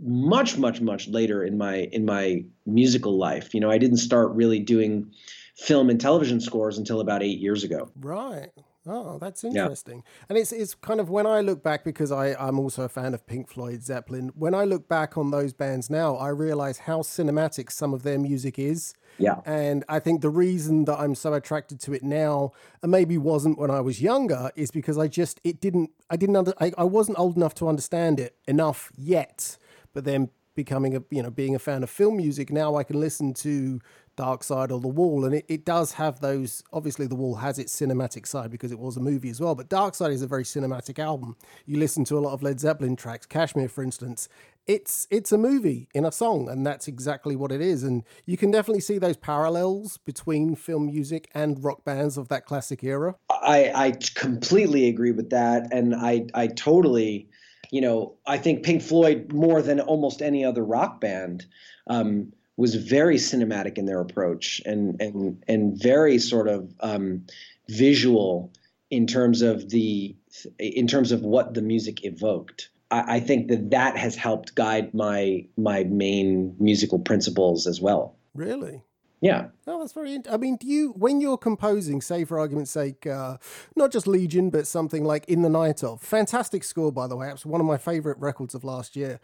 much 0.00 0.56
much 0.58 0.80
much 0.80 1.08
later 1.08 1.44
in 1.44 1.56
my 1.56 1.88
in 1.92 2.04
my 2.04 2.44
musical 2.66 3.16
life 3.18 3.54
you 3.54 3.60
know 3.60 3.70
i 3.70 3.78
didn't 3.78 3.98
start 3.98 4.30
really 4.32 4.58
doing 4.58 5.12
film 5.56 5.90
and 5.90 6.00
television 6.00 6.40
scores 6.40 6.78
until 6.78 7.00
about 7.00 7.22
eight 7.22 7.38
years 7.38 7.64
ago 7.64 7.90
right 8.00 8.50
Oh, 8.84 9.18
that's 9.18 9.44
interesting. 9.44 9.98
Yeah. 9.98 10.24
And 10.28 10.38
it's 10.38 10.50
it's 10.50 10.74
kind 10.74 10.98
of 10.98 11.08
when 11.08 11.24
I 11.24 11.40
look 11.40 11.62
back 11.62 11.84
because 11.84 12.10
I 12.10 12.34
I'm 12.34 12.58
also 12.58 12.82
a 12.82 12.88
fan 12.88 13.14
of 13.14 13.26
Pink 13.26 13.48
Floyd, 13.48 13.82
Zeppelin. 13.84 14.32
When 14.34 14.54
I 14.54 14.64
look 14.64 14.88
back 14.88 15.16
on 15.16 15.30
those 15.30 15.52
bands 15.52 15.88
now, 15.88 16.16
I 16.16 16.28
realize 16.28 16.78
how 16.78 16.98
cinematic 17.02 17.70
some 17.70 17.94
of 17.94 18.02
their 18.02 18.18
music 18.18 18.58
is. 18.58 18.94
Yeah. 19.18 19.36
And 19.44 19.84
I 19.88 20.00
think 20.00 20.20
the 20.20 20.30
reason 20.30 20.84
that 20.86 20.98
I'm 20.98 21.14
so 21.14 21.32
attracted 21.34 21.78
to 21.82 21.92
it 21.92 22.02
now, 22.02 22.52
and 22.82 22.90
maybe 22.90 23.18
wasn't 23.18 23.58
when 23.58 23.70
I 23.70 23.80
was 23.80 24.02
younger, 24.02 24.50
is 24.56 24.72
because 24.72 24.98
I 24.98 25.06
just 25.06 25.40
it 25.44 25.60
didn't 25.60 25.90
I 26.10 26.16
didn't 26.16 26.36
under 26.36 26.54
I, 26.60 26.72
I 26.76 26.84
wasn't 26.84 27.20
old 27.20 27.36
enough 27.36 27.54
to 27.56 27.68
understand 27.68 28.18
it 28.18 28.36
enough 28.48 28.90
yet 28.96 29.58
but 29.92 30.04
then 30.04 30.30
becoming 30.54 30.94
a 30.96 31.02
you 31.10 31.22
know 31.22 31.30
being 31.30 31.54
a 31.54 31.58
fan 31.58 31.82
of 31.82 31.88
film 31.88 32.16
music 32.16 32.52
now 32.52 32.76
i 32.76 32.84
can 32.84 33.00
listen 33.00 33.32
to 33.32 33.80
dark 34.16 34.44
side 34.44 34.70
or 34.70 34.80
the 34.80 34.88
wall 34.88 35.24
and 35.24 35.34
it, 35.34 35.44
it 35.48 35.64
does 35.64 35.94
have 35.94 36.20
those 36.20 36.62
obviously 36.72 37.06
the 37.06 37.14
wall 37.14 37.36
has 37.36 37.58
its 37.58 37.74
cinematic 37.74 38.26
side 38.26 38.50
because 38.50 38.70
it 38.70 38.78
was 38.78 38.96
a 38.96 39.00
movie 39.00 39.30
as 39.30 39.40
well 39.40 39.54
but 39.54 39.68
dark 39.68 39.94
side 39.94 40.12
is 40.12 40.22
a 40.22 40.26
very 40.26 40.44
cinematic 40.44 40.98
album. 40.98 41.36
You 41.64 41.78
listen 41.78 42.04
to 42.04 42.18
a 42.18 42.20
lot 42.20 42.32
of 42.32 42.42
led 42.42 42.60
zeppelin 42.60 42.96
tracks 42.96 43.26
kashmir 43.26 43.68
for 43.68 43.82
instance. 43.82 44.28
It's 44.66 45.08
it's 45.10 45.32
a 45.32 45.38
movie 45.38 45.88
in 45.94 46.04
a 46.04 46.12
song 46.12 46.48
and 46.48 46.64
that's 46.66 46.86
exactly 46.86 47.34
what 47.34 47.50
it 47.50 47.60
is 47.60 47.82
and 47.82 48.04
you 48.26 48.36
can 48.36 48.50
definitely 48.50 48.80
see 48.80 48.98
those 48.98 49.16
parallels 49.16 49.96
between 49.98 50.56
film 50.56 50.86
music 50.86 51.30
and 51.34 51.64
rock 51.64 51.84
bands 51.84 52.18
of 52.18 52.28
that 52.28 52.44
classic 52.44 52.84
era. 52.84 53.16
I 53.30 53.72
i 53.74 53.92
completely 54.14 54.88
agree 54.88 55.12
with 55.12 55.30
that 55.30 55.72
and 55.72 55.94
i 55.94 56.26
i 56.34 56.48
totally 56.48 57.28
you 57.72 57.80
know, 57.80 58.14
I 58.26 58.36
think 58.36 58.64
Pink 58.64 58.82
Floyd, 58.82 59.32
more 59.32 59.62
than 59.62 59.80
almost 59.80 60.20
any 60.20 60.44
other 60.44 60.62
rock 60.62 61.00
band, 61.00 61.46
um, 61.86 62.34
was 62.58 62.74
very 62.74 63.16
cinematic 63.16 63.78
in 63.78 63.86
their 63.86 64.00
approach 64.00 64.60
and 64.66 65.00
and 65.00 65.42
and 65.48 65.82
very 65.82 66.18
sort 66.18 66.48
of 66.48 66.72
um, 66.80 67.26
visual 67.68 68.52
in 68.90 69.06
terms 69.06 69.40
of 69.40 69.70
the 69.70 70.14
in 70.58 70.86
terms 70.86 71.12
of 71.12 71.22
what 71.22 71.54
the 71.54 71.62
music 71.62 72.04
evoked. 72.04 72.68
I, 72.90 73.16
I 73.16 73.20
think 73.20 73.48
that 73.48 73.70
that 73.70 73.96
has 73.96 74.16
helped 74.16 74.54
guide 74.54 74.92
my 74.92 75.46
my 75.56 75.84
main 75.84 76.54
musical 76.60 76.98
principles 76.98 77.66
as 77.66 77.80
well. 77.80 78.16
Really? 78.34 78.82
Yeah. 79.22 79.48
Oh, 79.68 79.80
that's 79.80 79.94
very. 79.94 80.20
I 80.30 80.36
mean, 80.36 80.56
do 80.56 80.66
you 80.66 80.90
when 80.98 81.20
you're 81.20 81.38
composing, 81.38 82.02
say 82.02 82.24
for 82.26 82.40
argument's 82.40 82.72
sake, 82.72 83.06
uh, 83.06 83.38
not 83.76 83.92
just 83.92 84.08
Legion, 84.08 84.50
but 84.50 84.66
something 84.66 85.04
like 85.04 85.26
In 85.28 85.42
the 85.42 85.50
Night 85.50 85.84
of, 85.84 86.02
fantastic 86.02 86.64
score 86.64 86.92
by 86.92 87.06
the 87.06 87.16
way. 87.16 87.30
It's 87.30 87.46
one 87.46 87.60
of 87.60 87.66
my 87.68 87.78
favorite 87.78 88.18
records 88.18 88.54
of 88.54 88.64
last 88.64 88.96
year. 88.96 89.20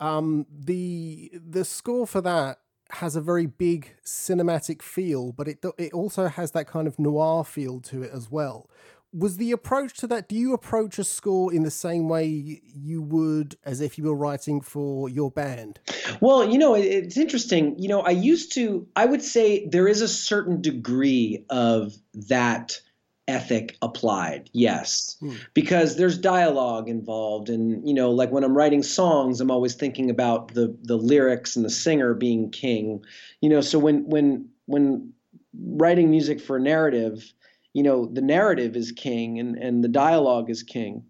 Um, 0.00 0.46
the 0.50 1.32
the 1.34 1.66
score 1.66 2.06
for 2.08 2.22
that 2.22 2.60
has 2.92 3.16
a 3.16 3.22
very 3.22 3.46
big 3.46 3.94
cinematic 4.06 4.82
feel, 4.82 5.32
but 5.32 5.48
it 5.48 5.64
it 5.78 5.92
also 5.94 6.28
has 6.28 6.52
that 6.52 6.66
kind 6.66 6.88
of 6.88 6.98
noir 6.98 7.44
feel 7.44 7.80
to 7.82 8.02
it 8.02 8.12
as 8.12 8.30
well 8.30 8.70
was 9.12 9.36
the 9.36 9.52
approach 9.52 9.94
to 9.98 10.06
that 10.06 10.28
do 10.28 10.34
you 10.34 10.54
approach 10.54 10.98
a 10.98 11.04
score 11.04 11.52
in 11.52 11.62
the 11.62 11.70
same 11.70 12.08
way 12.08 12.62
you 12.74 13.02
would 13.02 13.56
as 13.64 13.80
if 13.80 13.98
you 13.98 14.04
were 14.04 14.14
writing 14.14 14.60
for 14.60 15.08
your 15.08 15.30
band? 15.30 15.80
Well 16.20 16.48
you 16.48 16.58
know 16.58 16.74
it's 16.74 17.16
interesting. 17.16 17.78
You 17.78 17.88
know 17.88 18.00
i 18.00 18.10
used 18.10 18.52
to 18.54 18.86
i 18.96 19.04
would 19.04 19.22
say 19.22 19.66
there 19.66 19.88
is 19.88 20.00
a 20.00 20.08
certain 20.08 20.60
degree 20.60 21.44
of 21.50 21.92
that 22.28 22.80
ethic 23.28 23.76
applied 23.82 24.50
yes. 24.52 25.16
Hmm. 25.20 25.34
because 25.54 25.96
there's 25.96 26.18
dialogue 26.18 26.88
involved 26.88 27.48
and 27.50 27.86
you 27.86 27.94
know 27.94 28.10
like 28.10 28.32
when 28.32 28.42
i'm 28.42 28.56
writing 28.56 28.82
songs 28.82 29.40
i'm 29.40 29.50
always 29.50 29.74
thinking 29.74 30.10
about 30.10 30.54
the 30.54 30.76
the 30.82 30.96
lyrics 30.96 31.54
and 31.54 31.64
the 31.64 31.70
singer 31.70 32.14
being 32.14 32.50
king. 32.50 33.04
You 33.40 33.50
know 33.50 33.60
so 33.60 33.78
when 33.78 34.08
when 34.08 34.48
when 34.66 35.12
writing 35.54 36.10
music 36.10 36.40
for 36.40 36.56
a 36.56 36.60
narrative 36.60 37.32
you 37.74 37.82
know 37.82 38.06
the 38.06 38.22
narrative 38.22 38.76
is 38.76 38.92
king 38.92 39.38
and 39.38 39.56
and 39.56 39.82
the 39.82 39.88
dialogue 39.88 40.50
is 40.50 40.62
king. 40.62 41.04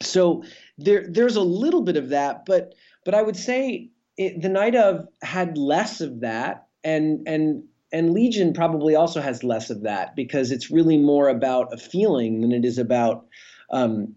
So 0.00 0.42
there 0.78 1.06
there's 1.08 1.36
a 1.36 1.42
little 1.42 1.82
bit 1.82 1.96
of 1.96 2.08
that 2.10 2.44
but 2.44 2.74
but 3.04 3.14
i 3.14 3.22
would 3.22 3.36
say 3.36 3.90
it, 4.16 4.40
the 4.40 4.48
night 4.48 4.74
of 4.74 5.06
had 5.22 5.56
less 5.56 6.00
of 6.00 6.20
that 6.20 6.66
and 6.84 7.26
and 7.26 7.62
and 7.92 8.12
legion 8.12 8.52
probably 8.52 8.94
also 8.94 9.20
has 9.20 9.44
less 9.44 9.70
of 9.70 9.82
that 9.82 10.16
because 10.16 10.50
it's 10.50 10.70
really 10.70 10.96
more 10.96 11.28
about 11.28 11.72
a 11.72 11.76
feeling 11.76 12.40
than 12.40 12.52
it 12.52 12.64
is 12.64 12.78
about 12.78 13.26
um, 13.70 14.14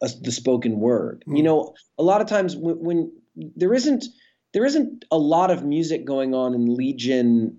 a, 0.00 0.08
the 0.22 0.32
spoken 0.32 0.78
word. 0.78 1.24
Mm. 1.26 1.36
you 1.36 1.42
know 1.42 1.74
a 1.98 2.02
lot 2.02 2.20
of 2.20 2.26
times 2.26 2.56
when, 2.56 2.78
when 2.78 3.12
there 3.36 3.74
isn't 3.74 4.04
there 4.52 4.64
isn't 4.64 5.04
a 5.10 5.18
lot 5.18 5.50
of 5.50 5.64
music 5.64 6.04
going 6.04 6.34
on 6.34 6.54
in 6.54 6.74
legion 6.74 7.56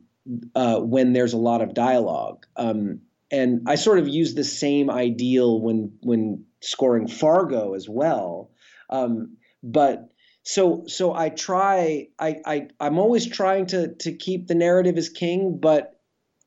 uh, 0.56 0.80
when 0.80 1.13
there's 1.13 1.34
a 1.34 1.38
lot 1.38 1.62
of 1.62 1.74
dialogue. 1.74 2.46
Um, 2.58 3.00
and 3.32 3.62
I 3.66 3.76
sort 3.76 4.00
of 4.00 4.08
use 4.08 4.34
the 4.34 4.44
same 4.44 4.90
ideal 4.90 5.62
when 5.62 5.92
when 6.02 6.44
scoring 6.62 7.08
Fargo 7.08 7.74
as 7.74 7.88
well. 7.88 8.52
Um, 8.90 9.38
but 9.64 10.10
so 10.44 10.84
so 10.88 11.14
I 11.14 11.30
try 11.30 12.08
I, 12.20 12.38
I 12.46 12.68
I'm 12.80 12.98
always 12.98 13.26
trying 13.26 13.68
to 13.68 13.94
to 13.96 14.12
keep 14.14 14.48
the 14.48 14.56
narrative 14.56 14.98
as 14.98 15.10
king, 15.10 15.58
but 15.60 16.00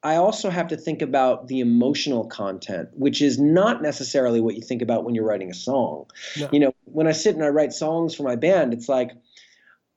I 0.03 0.17
also 0.17 0.51
have 0.51 0.69
to 0.69 0.77
think 0.77 1.01
about 1.01 1.49
the 1.49 1.61
emotional 1.61 2.27
content, 2.27 2.91
which 2.93 3.23
is 3.23 3.39
not 3.39 3.81
necessarily 3.81 4.41
what 4.41 4.55
you 4.55 4.61
think 4.61 4.83
about 4.83 5.05
when 5.05 5.15
you're 5.15 5.25
writing 5.25 5.51
a 5.51 5.55
song. 5.55 6.05
No. 6.39 6.51
You 6.53 6.61
know, 6.61 6.75
when 6.85 7.07
I 7.07 7.13
sit 7.13 7.35
and 7.35 7.43
I 7.43 7.49
write 7.49 7.73
songs 7.73 8.15
for 8.15 8.23
my 8.23 8.37
band, 8.37 8.75
it's 8.75 8.89
like 8.89 9.13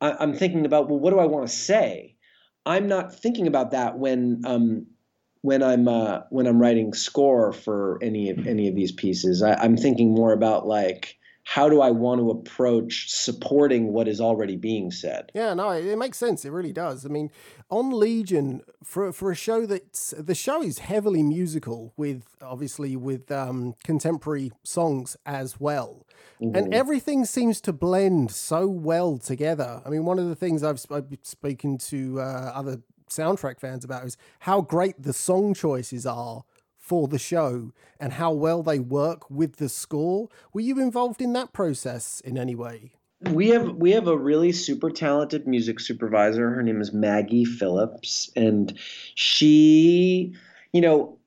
I, 0.00 0.22
am 0.22 0.32
thinking 0.32 0.64
about 0.64 0.88
well, 0.88 0.98
what 0.98 1.10
do 1.10 1.18
I 1.18 1.26
want 1.26 1.46
to 1.46 1.54
say? 1.54 2.16
I'm 2.64 2.88
not 2.88 3.14
thinking 3.14 3.46
about 3.46 3.72
that 3.72 3.98
when 3.98 4.42
um, 4.46 4.86
when 5.42 5.62
I'm 5.62 5.88
uh, 5.88 6.20
when 6.30 6.46
I'm 6.46 6.60
writing 6.60 6.92
score 6.94 7.52
for 7.52 7.98
any 8.02 8.30
of 8.30 8.46
any 8.46 8.68
of 8.68 8.74
these 8.74 8.92
pieces, 8.92 9.42
I, 9.42 9.54
I'm 9.54 9.76
thinking 9.76 10.14
more 10.14 10.32
about 10.32 10.66
like 10.66 11.18
how 11.48 11.70
do 11.70 11.80
I 11.80 11.90
want 11.90 12.20
to 12.20 12.30
approach 12.30 13.10
supporting 13.10 13.90
what 13.90 14.06
is 14.06 14.20
already 14.20 14.56
being 14.56 14.90
said? 14.90 15.32
Yeah, 15.34 15.54
no, 15.54 15.70
it, 15.70 15.96
makes 15.96 16.18
sense. 16.18 16.44
It 16.44 16.50
really 16.50 16.74
does. 16.74 17.06
I 17.06 17.08
mean, 17.08 17.30
on 17.70 17.90
Legion, 17.90 18.60
for 18.84 19.14
for 19.14 19.30
a 19.30 19.34
show 19.34 19.64
that's 19.64 20.10
the 20.10 20.34
show 20.34 20.62
is 20.62 20.80
heavily 20.80 21.22
musical, 21.22 21.94
with 21.96 22.36
obviously 22.42 22.96
with 22.96 23.32
um, 23.32 23.76
contemporary 23.82 24.52
songs 24.62 25.16
as 25.24 25.58
well, 25.58 26.04
mm-hmm. 26.38 26.54
and 26.54 26.74
everything 26.74 27.24
seems 27.24 27.62
to 27.62 27.72
blend 27.72 28.30
so 28.30 28.66
well 28.66 29.16
together. 29.16 29.80
I 29.86 29.88
mean, 29.88 30.04
one 30.04 30.18
of 30.18 30.28
the 30.28 30.36
things 30.36 30.62
I've, 30.62 30.84
I've 30.90 31.16
spoken 31.22 31.78
to 31.78 32.20
uh, 32.20 32.52
other 32.54 32.82
soundtrack 33.10 33.60
fans 33.60 33.84
about 33.84 34.04
is 34.04 34.16
how 34.40 34.60
great 34.60 35.02
the 35.02 35.12
song 35.12 35.54
choices 35.54 36.06
are 36.06 36.44
for 36.76 37.06
the 37.06 37.18
show 37.18 37.72
and 38.00 38.14
how 38.14 38.32
well 38.32 38.62
they 38.62 38.78
work 38.78 39.30
with 39.30 39.56
the 39.56 39.68
score. 39.68 40.28
Were 40.52 40.62
you 40.62 40.80
involved 40.80 41.20
in 41.20 41.34
that 41.34 41.52
process 41.52 42.20
in 42.24 42.38
any 42.38 42.54
way? 42.54 42.92
We 43.20 43.48
have 43.48 43.74
we 43.74 43.90
have 43.92 44.06
a 44.06 44.16
really 44.16 44.52
super 44.52 44.90
talented 44.90 45.46
music 45.46 45.80
supervisor. 45.80 46.50
Her 46.50 46.62
name 46.62 46.80
is 46.80 46.92
Maggie 46.92 47.44
Phillips, 47.44 48.30
and 48.36 48.78
she, 49.16 50.36
you 50.72 50.80
know, 50.80 51.18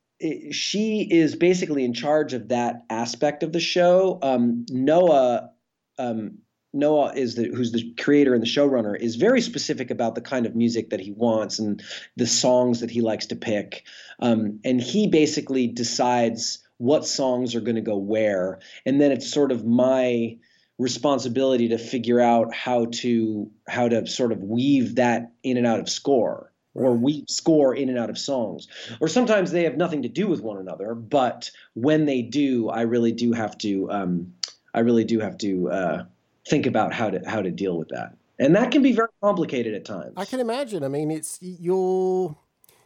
she 0.50 1.06
is 1.10 1.36
basically 1.36 1.84
in 1.84 1.92
charge 1.92 2.32
of 2.32 2.48
that 2.48 2.84
aspect 2.88 3.42
of 3.42 3.52
the 3.52 3.60
show. 3.60 4.18
Um, 4.22 4.64
Noah 4.70 5.50
um, 5.98 6.38
Noah 6.72 7.12
is 7.14 7.34
the 7.34 7.44
who's 7.44 7.72
the 7.72 7.92
creator 7.98 8.34
and 8.34 8.42
the 8.42 8.46
showrunner 8.46 8.98
is 8.98 9.16
very 9.16 9.40
specific 9.40 9.90
about 9.90 10.14
the 10.14 10.20
kind 10.20 10.46
of 10.46 10.56
music 10.56 10.90
that 10.90 11.00
he 11.00 11.12
wants 11.12 11.58
and 11.58 11.82
the 12.16 12.26
songs 12.26 12.80
that 12.80 12.90
he 12.90 13.00
likes 13.00 13.26
to 13.26 13.36
pick, 13.36 13.84
um, 14.20 14.60
and 14.64 14.80
he 14.80 15.08
basically 15.08 15.66
decides 15.66 16.60
what 16.78 17.06
songs 17.06 17.54
are 17.54 17.60
going 17.60 17.76
to 17.76 17.82
go 17.82 17.96
where, 17.96 18.58
and 18.86 19.00
then 19.00 19.12
it's 19.12 19.30
sort 19.30 19.52
of 19.52 19.64
my 19.64 20.36
responsibility 20.78 21.68
to 21.68 21.78
figure 21.78 22.20
out 22.20 22.54
how 22.54 22.86
to 22.86 23.50
how 23.68 23.88
to 23.88 24.06
sort 24.06 24.32
of 24.32 24.42
weave 24.42 24.96
that 24.96 25.32
in 25.42 25.56
and 25.56 25.66
out 25.66 25.78
of 25.78 25.88
score 25.88 26.52
or 26.74 26.94
weave 26.94 27.26
score 27.28 27.74
in 27.74 27.90
and 27.90 27.98
out 27.98 28.08
of 28.08 28.18
songs. 28.18 28.66
Or 29.00 29.08
sometimes 29.08 29.50
they 29.50 29.64
have 29.64 29.76
nothing 29.76 30.02
to 30.02 30.08
do 30.08 30.26
with 30.26 30.40
one 30.40 30.58
another 30.58 30.94
but 30.94 31.50
when 31.74 32.06
they 32.06 32.22
do 32.22 32.68
i 32.68 32.82
really 32.82 33.12
do 33.12 33.32
have 33.32 33.56
to 33.58 33.90
um, 33.90 34.34
i 34.74 34.80
really 34.80 35.04
do 35.04 35.20
have 35.20 35.38
to 35.38 35.70
uh, 35.70 36.04
think 36.48 36.66
about 36.66 36.92
how 36.92 37.10
to 37.10 37.20
how 37.28 37.42
to 37.42 37.50
deal 37.50 37.78
with 37.78 37.88
that. 37.88 38.16
And 38.38 38.56
that 38.56 38.70
can 38.70 38.82
be 38.82 38.92
very 38.92 39.08
complicated 39.22 39.74
at 39.74 39.84
times. 39.84 40.14
I 40.16 40.24
can 40.24 40.40
imagine. 40.40 40.84
I 40.84 40.88
mean 40.88 41.10
it's 41.10 41.38
you're 41.40 42.36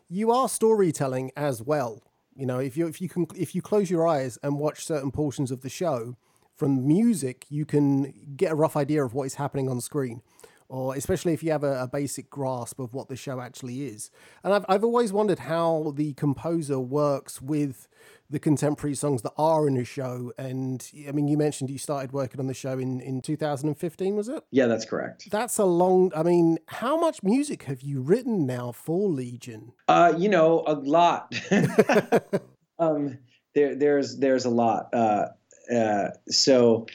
you 0.09 0.31
are 0.31 0.49
storytelling 0.49 1.31
as 1.37 1.63
well. 1.63 2.03
You 2.35 2.47
know 2.47 2.59
if 2.59 2.77
you 2.77 2.87
if 2.87 3.01
you 3.01 3.09
can 3.09 3.27
if 3.35 3.55
you 3.55 3.63
close 3.63 3.91
your 3.91 4.07
eyes 4.07 4.39
and 4.43 4.59
watch 4.59 4.85
certain 4.85 5.11
portions 5.11 5.51
of 5.51 5.63
the 5.63 5.71
show 5.71 6.17
from 6.57 6.87
music, 6.87 7.45
you 7.51 7.67
can 7.67 8.13
get 8.37 8.51
a 8.51 8.55
rough 8.55 8.77
idea 8.77 9.05
of 9.05 9.13
what 9.13 9.25
is 9.25 9.35
happening 9.35 9.69
on 9.69 9.81
screen, 9.81 10.23
or 10.69 10.95
especially 10.95 11.33
if 11.33 11.43
you 11.43 11.53
have 11.53 11.65
a, 11.65 11.83
a, 11.83 11.87
basic 11.87 12.29
grasp 12.31 12.79
of 12.79 12.93
what 12.93 13.09
the 13.09 13.17
show 13.17 13.41
actually 13.41 13.87
is. 13.87 14.11
And 14.43 14.53
I've, 14.53 14.65
I've 14.69 14.85
always 14.85 15.13
wondered 15.13 15.41
how 15.41 15.93
the 15.97 16.13
composer 16.15 16.79
works 16.79 17.41
with 17.41 17.89
the 18.29 18.39
contemporary 18.39 18.95
songs 18.95 19.23
that 19.23 19.33
are 19.39 19.69
in 19.69 19.77
a 19.77 19.85
show. 19.85 20.33
And 20.37 20.85
I 21.09 21.13
mean, 21.13 21.29
you 21.29 21.37
mentioned 21.37 21.71
you 21.71 21.79
started 21.79 22.13
working 22.13 22.41
on 22.41 22.47
the 22.47 22.55
show 22.55 22.79
in, 22.79 23.01
in 23.01 23.23
2015, 23.23 24.17
was 24.17 24.29
it? 24.29 24.43
Yeah, 24.51 24.67
that's 24.67 24.85
correct. 24.85 25.31
That's 25.31 25.59
a 25.59 25.65
long, 25.65 26.13
I 26.15 26.23
mean, 26.23 26.59
how 26.67 26.99
much 26.99 27.23
music 27.23 27.65
have 27.65 27.83
you 27.83 28.01
written 28.01 28.47
now 28.47 28.73
for 28.73 29.09
Legion? 29.09 29.73
Uh, 29.89 30.15
you 30.17 30.29
know, 30.29 30.65
a 30.67 30.75
lot. 30.75 31.35
um, 32.79 33.19
there, 33.55 33.77
there's, 33.77 34.19
there's 34.19 34.45
a 34.45 34.51
lot. 34.51 34.93
Uh, 34.93 35.27
uh, 35.73 36.09
so 36.29 36.87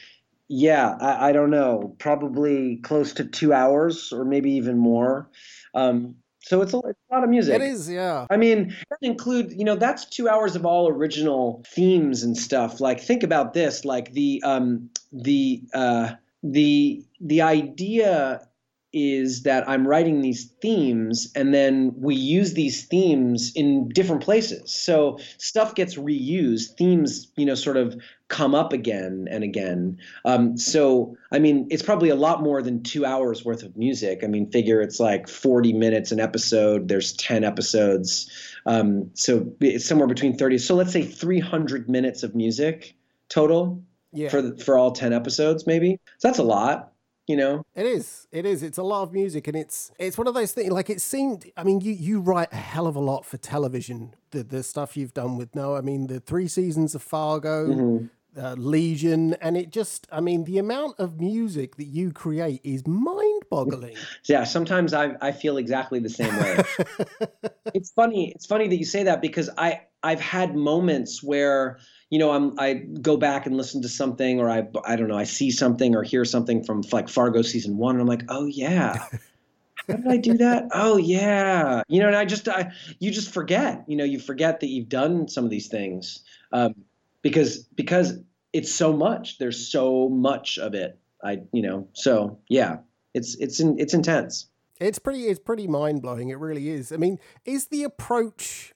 yeah, 0.52 0.96
I, 1.00 1.30
I, 1.30 1.32
don't 1.32 1.48
know, 1.48 1.96
probably 1.98 2.76
close 2.82 3.14
to 3.14 3.24
two 3.24 3.54
hours 3.54 4.12
or 4.12 4.26
maybe 4.26 4.52
even 4.52 4.76
more. 4.76 5.30
Um, 5.74 6.16
so 6.40 6.60
it's 6.60 6.74
a, 6.74 6.78
it's 6.80 6.98
a, 7.10 7.14
lot 7.14 7.24
of 7.24 7.30
music. 7.30 7.54
It 7.54 7.62
is, 7.62 7.88
yeah. 7.88 8.26
I 8.28 8.36
mean, 8.36 8.76
include 9.00 9.52
you 9.52 9.64
know 9.64 9.76
that's 9.76 10.04
two 10.04 10.28
hours 10.28 10.54
of 10.54 10.66
all 10.66 10.88
original 10.88 11.64
themes 11.66 12.22
and 12.22 12.36
stuff. 12.36 12.80
Like 12.80 13.00
think 13.00 13.22
about 13.22 13.54
this, 13.54 13.86
like 13.86 14.12
the 14.12 14.42
um, 14.44 14.90
the 15.10 15.62
uh, 15.72 16.10
the 16.42 17.02
the 17.20 17.40
idea 17.40 18.46
is 18.92 19.42
that 19.42 19.68
I'm 19.68 19.86
writing 19.86 20.20
these 20.20 20.44
themes 20.60 21.30
and 21.34 21.54
then 21.54 21.94
we 21.96 22.14
use 22.14 22.52
these 22.52 22.84
themes 22.84 23.52
in 23.54 23.88
different 23.88 24.22
places. 24.22 24.72
So 24.72 25.18
stuff 25.38 25.74
gets 25.74 25.96
reused, 25.96 26.76
themes, 26.76 27.30
you 27.36 27.46
know, 27.46 27.54
sort 27.54 27.78
of 27.78 27.96
come 28.28 28.54
up 28.54 28.72
again 28.72 29.28
and 29.30 29.42
again. 29.42 29.98
Um, 30.24 30.56
so, 30.56 31.16
I 31.30 31.38
mean, 31.38 31.68
it's 31.70 31.82
probably 31.82 32.10
a 32.10 32.14
lot 32.14 32.42
more 32.42 32.62
than 32.62 32.82
two 32.82 33.04
hours 33.06 33.44
worth 33.44 33.62
of 33.62 33.76
music. 33.76 34.20
I 34.22 34.26
mean, 34.26 34.50
figure 34.50 34.80
it's 34.80 35.00
like 35.00 35.28
40 35.28 35.72
minutes 35.72 36.12
an 36.12 36.20
episode, 36.20 36.88
there's 36.88 37.14
10 37.14 37.44
episodes. 37.44 38.30
Um, 38.66 39.10
so 39.14 39.50
it's 39.60 39.84
somewhere 39.84 40.08
between 40.08 40.36
30. 40.36 40.58
So 40.58 40.74
let's 40.74 40.92
say 40.92 41.02
300 41.02 41.88
minutes 41.88 42.22
of 42.22 42.34
music 42.34 42.94
total 43.28 43.82
yeah. 44.12 44.28
for, 44.28 44.56
for 44.56 44.78
all 44.78 44.92
10 44.92 45.12
episodes, 45.12 45.66
maybe. 45.66 45.98
So 46.18 46.28
that's 46.28 46.38
a 46.38 46.44
lot 46.44 46.91
you 47.26 47.36
know? 47.36 47.62
It 47.74 47.86
is. 47.86 48.26
It 48.32 48.44
is. 48.44 48.62
It's 48.62 48.78
a 48.78 48.82
lot 48.82 49.02
of 49.02 49.12
music 49.12 49.46
and 49.46 49.56
it's 49.56 49.92
it's 49.98 50.18
one 50.18 50.26
of 50.26 50.34
those 50.34 50.52
things 50.52 50.72
like 50.72 50.90
it 50.90 51.00
seemed 51.00 51.50
i 51.56 51.62
mean 51.62 51.80
you 51.80 51.92
you 51.92 52.20
write 52.20 52.48
a 52.52 52.56
hell 52.56 52.86
of 52.86 52.96
a 52.96 53.00
lot 53.00 53.24
for 53.24 53.36
television 53.36 54.14
the 54.30 54.42
the 54.42 54.62
stuff 54.62 54.96
you've 54.96 55.14
done 55.14 55.36
with 55.36 55.54
Noah 55.54 55.78
i 55.78 55.80
mean 55.80 56.06
the 56.06 56.20
three 56.20 56.48
seasons 56.48 56.94
of 56.94 57.02
fargo 57.02 57.68
mm-hmm. 57.68 58.40
uh, 58.40 58.54
legion 58.54 59.34
and 59.34 59.56
it 59.56 59.70
just 59.70 60.06
i 60.10 60.20
mean 60.20 60.44
the 60.44 60.58
amount 60.58 60.98
of 60.98 61.20
music 61.20 61.76
that 61.76 61.86
you 61.86 62.12
create 62.12 62.60
is 62.64 62.86
mind-boggling. 62.86 63.96
Yeah 64.24 64.44
sometimes 64.44 64.94
i 64.94 65.14
i 65.20 65.32
feel 65.32 65.56
exactly 65.56 65.98
the 66.00 66.10
same 66.10 66.36
way. 66.38 66.62
It's 67.74 67.90
funny 67.90 68.32
it's 68.32 68.46
funny 68.46 68.68
that 68.68 68.76
you 68.76 68.84
say 68.84 69.04
that 69.04 69.22
because 69.22 69.48
i 69.56 69.82
i've 70.02 70.20
had 70.20 70.54
moments 70.54 71.22
where 71.22 71.78
you 72.12 72.18
know, 72.18 72.30
I'm 72.30 72.52
I 72.58 72.74
go 72.74 73.16
back 73.16 73.46
and 73.46 73.56
listen 73.56 73.80
to 73.80 73.88
something, 73.88 74.38
or 74.38 74.50
I 74.50 74.68
I 74.84 74.96
don't 74.96 75.08
know, 75.08 75.16
I 75.16 75.24
see 75.24 75.50
something 75.50 75.96
or 75.96 76.02
hear 76.02 76.26
something 76.26 76.62
from 76.62 76.82
like 76.92 77.08
Fargo 77.08 77.40
season 77.40 77.78
one, 77.78 77.94
and 77.94 78.02
I'm 78.02 78.06
like, 78.06 78.24
oh 78.28 78.44
yeah. 78.44 79.06
How 79.88 79.96
did 79.96 80.06
I 80.06 80.18
do 80.18 80.34
that? 80.34 80.68
Oh 80.74 80.98
yeah, 80.98 81.82
you 81.88 82.00
know, 82.00 82.08
and 82.08 82.14
I 82.14 82.26
just 82.26 82.50
I 82.50 82.70
you 82.98 83.10
just 83.10 83.32
forget, 83.32 83.82
you 83.88 83.96
know, 83.96 84.04
you 84.04 84.20
forget 84.20 84.60
that 84.60 84.66
you've 84.66 84.90
done 84.90 85.26
some 85.26 85.44
of 85.44 85.50
these 85.50 85.68
things 85.68 86.22
um, 86.52 86.74
because 87.22 87.60
because 87.74 88.18
it's 88.52 88.70
so 88.70 88.92
much. 88.92 89.38
There's 89.38 89.72
so 89.72 90.10
much 90.10 90.58
of 90.58 90.74
it. 90.74 90.98
I 91.24 91.40
you 91.54 91.62
know, 91.62 91.88
so 91.94 92.38
yeah, 92.46 92.76
it's 93.14 93.36
it's 93.36 93.58
in, 93.58 93.78
it's 93.78 93.94
intense. 93.94 94.48
It's 94.78 94.98
pretty 94.98 95.28
it's 95.28 95.40
pretty 95.40 95.66
mind 95.66 96.02
blowing. 96.02 96.28
It 96.28 96.38
really 96.38 96.68
is. 96.68 96.92
I 96.92 96.98
mean, 96.98 97.18
is 97.46 97.68
the 97.68 97.84
approach 97.84 98.74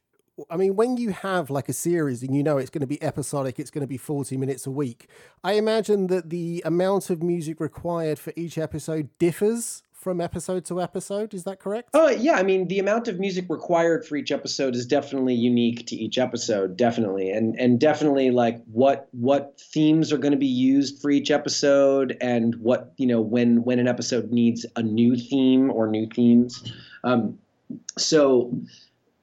I 0.50 0.56
mean, 0.56 0.76
when 0.76 0.96
you 0.96 1.10
have 1.10 1.50
like 1.50 1.68
a 1.68 1.72
series 1.72 2.22
and 2.22 2.34
you 2.34 2.42
know 2.42 2.58
it's 2.58 2.70
going 2.70 2.80
to 2.80 2.86
be 2.86 3.02
episodic, 3.02 3.58
it's 3.58 3.70
going 3.70 3.82
to 3.82 3.88
be 3.88 3.96
40 3.96 4.36
minutes 4.36 4.66
a 4.66 4.70
week, 4.70 5.08
I 5.42 5.52
imagine 5.52 6.08
that 6.08 6.30
the 6.30 6.62
amount 6.64 7.10
of 7.10 7.22
music 7.22 7.60
required 7.60 8.18
for 8.18 8.32
each 8.36 8.58
episode 8.58 9.08
differs 9.18 9.82
from 10.06 10.20
episode 10.20 10.64
to 10.64 10.80
episode. 10.80 11.34
Is 11.34 11.42
that 11.44 11.58
correct? 11.58 11.88
Oh, 11.92 12.08
yeah. 12.08 12.34
I 12.34 12.44
mean, 12.44 12.68
the 12.68 12.78
amount 12.78 13.08
of 13.08 13.18
music 13.18 13.46
required 13.48 14.06
for 14.06 14.14
each 14.16 14.30
episode 14.30 14.76
is 14.76 14.86
definitely 14.86 15.34
unique 15.34 15.86
to 15.88 15.96
each 15.96 16.18
episode, 16.18 16.76
definitely. 16.76 17.30
And 17.30 17.58
and 17.58 17.80
definitely 17.80 18.30
like 18.30 18.62
what 18.66 19.08
what 19.12 19.60
themes 19.60 20.12
are 20.12 20.18
going 20.18 20.30
to 20.30 20.38
be 20.38 20.46
used 20.46 21.02
for 21.02 21.10
each 21.10 21.32
episode 21.32 22.16
and 22.20 22.54
what, 22.56 22.92
you 22.98 23.06
know, 23.06 23.20
when 23.20 23.64
when 23.64 23.80
an 23.80 23.88
episode 23.88 24.30
needs 24.30 24.64
a 24.76 24.82
new 24.82 25.16
theme 25.16 25.72
or 25.72 25.88
new 25.88 26.06
themes. 26.06 26.72
Um 27.02 27.38
so 27.98 28.52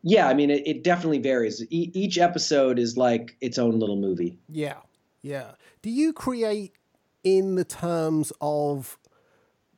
yeah, 0.04 0.28
I 0.28 0.34
mean, 0.34 0.50
it, 0.50 0.68
it 0.68 0.84
definitely 0.84 1.20
varies. 1.20 1.62
E- 1.70 1.92
each 1.94 2.18
episode 2.18 2.78
is 2.78 2.98
like 2.98 3.38
its 3.39 3.58
own 3.58 3.80
little 3.80 3.96
movie. 3.96 4.38
Yeah, 4.50 4.80
yeah. 5.22 5.52
Do 5.82 5.89
you 5.89 6.12
create 6.12 6.74
in 7.24 7.56
the 7.56 7.63
terms 7.63 8.34
of 8.42 9.00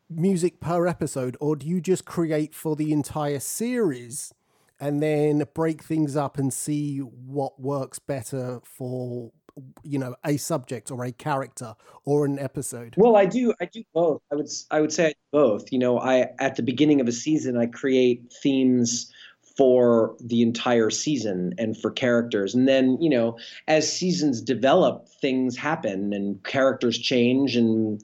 music 0.10 0.60
per 0.60 0.88
episode, 0.88 1.38
or 1.40 1.56
do 1.56 1.68
you 1.68 1.80
just 1.80 2.06
create 2.06 2.56
for 2.56 2.76
the 2.76 2.92
entire 2.92 3.40
series 3.40 4.34
and 4.80 5.02
then 5.02 5.44
break 5.54 5.84
things 5.84 6.16
up 6.18 6.38
and 6.38 6.52
see 6.52 7.00
what 7.00 7.60
works 7.62 8.00
better 8.00 8.60
for 8.64 9.32
you 9.84 9.98
know 9.98 10.14
a 10.26 10.36
subject 10.36 10.92
or 10.92 11.06
a 11.06 11.14
character 11.14 11.74
or 12.04 12.26
an 12.26 12.38
episode 12.38 12.94
well 12.98 13.16
i 13.16 13.26
do 13.26 13.54
i 13.62 13.66
do 13.66 13.82
both 13.94 14.22
i 14.30 14.36
would 14.36 14.50
i 14.70 14.82
would 14.82 14.92
say 14.92 15.14
both 15.32 15.72
you 15.72 15.80
know 15.80 15.98
i 15.98 16.28
at 16.40 16.58
the 16.58 16.62
beginning 16.62 17.00
of 17.00 17.08
a 17.08 17.12
season 17.14 17.56
i 17.56 17.66
create 17.66 18.34
themes 18.44 19.14
for 19.58 20.16
the 20.20 20.42
entire 20.42 20.90
season 20.90 21.54
and 21.58 21.78
for 21.78 21.92
characters. 21.92 22.54
And 22.54 22.68
then, 22.68 22.98
you 23.02 23.10
know, 23.10 23.38
as 23.68 23.92
seasons 23.92 24.42
develop, 24.42 25.08
things 25.22 25.56
happen 25.58 26.14
and 26.14 26.44
characters 26.44 26.98
change 26.98 27.56
and 27.56 28.04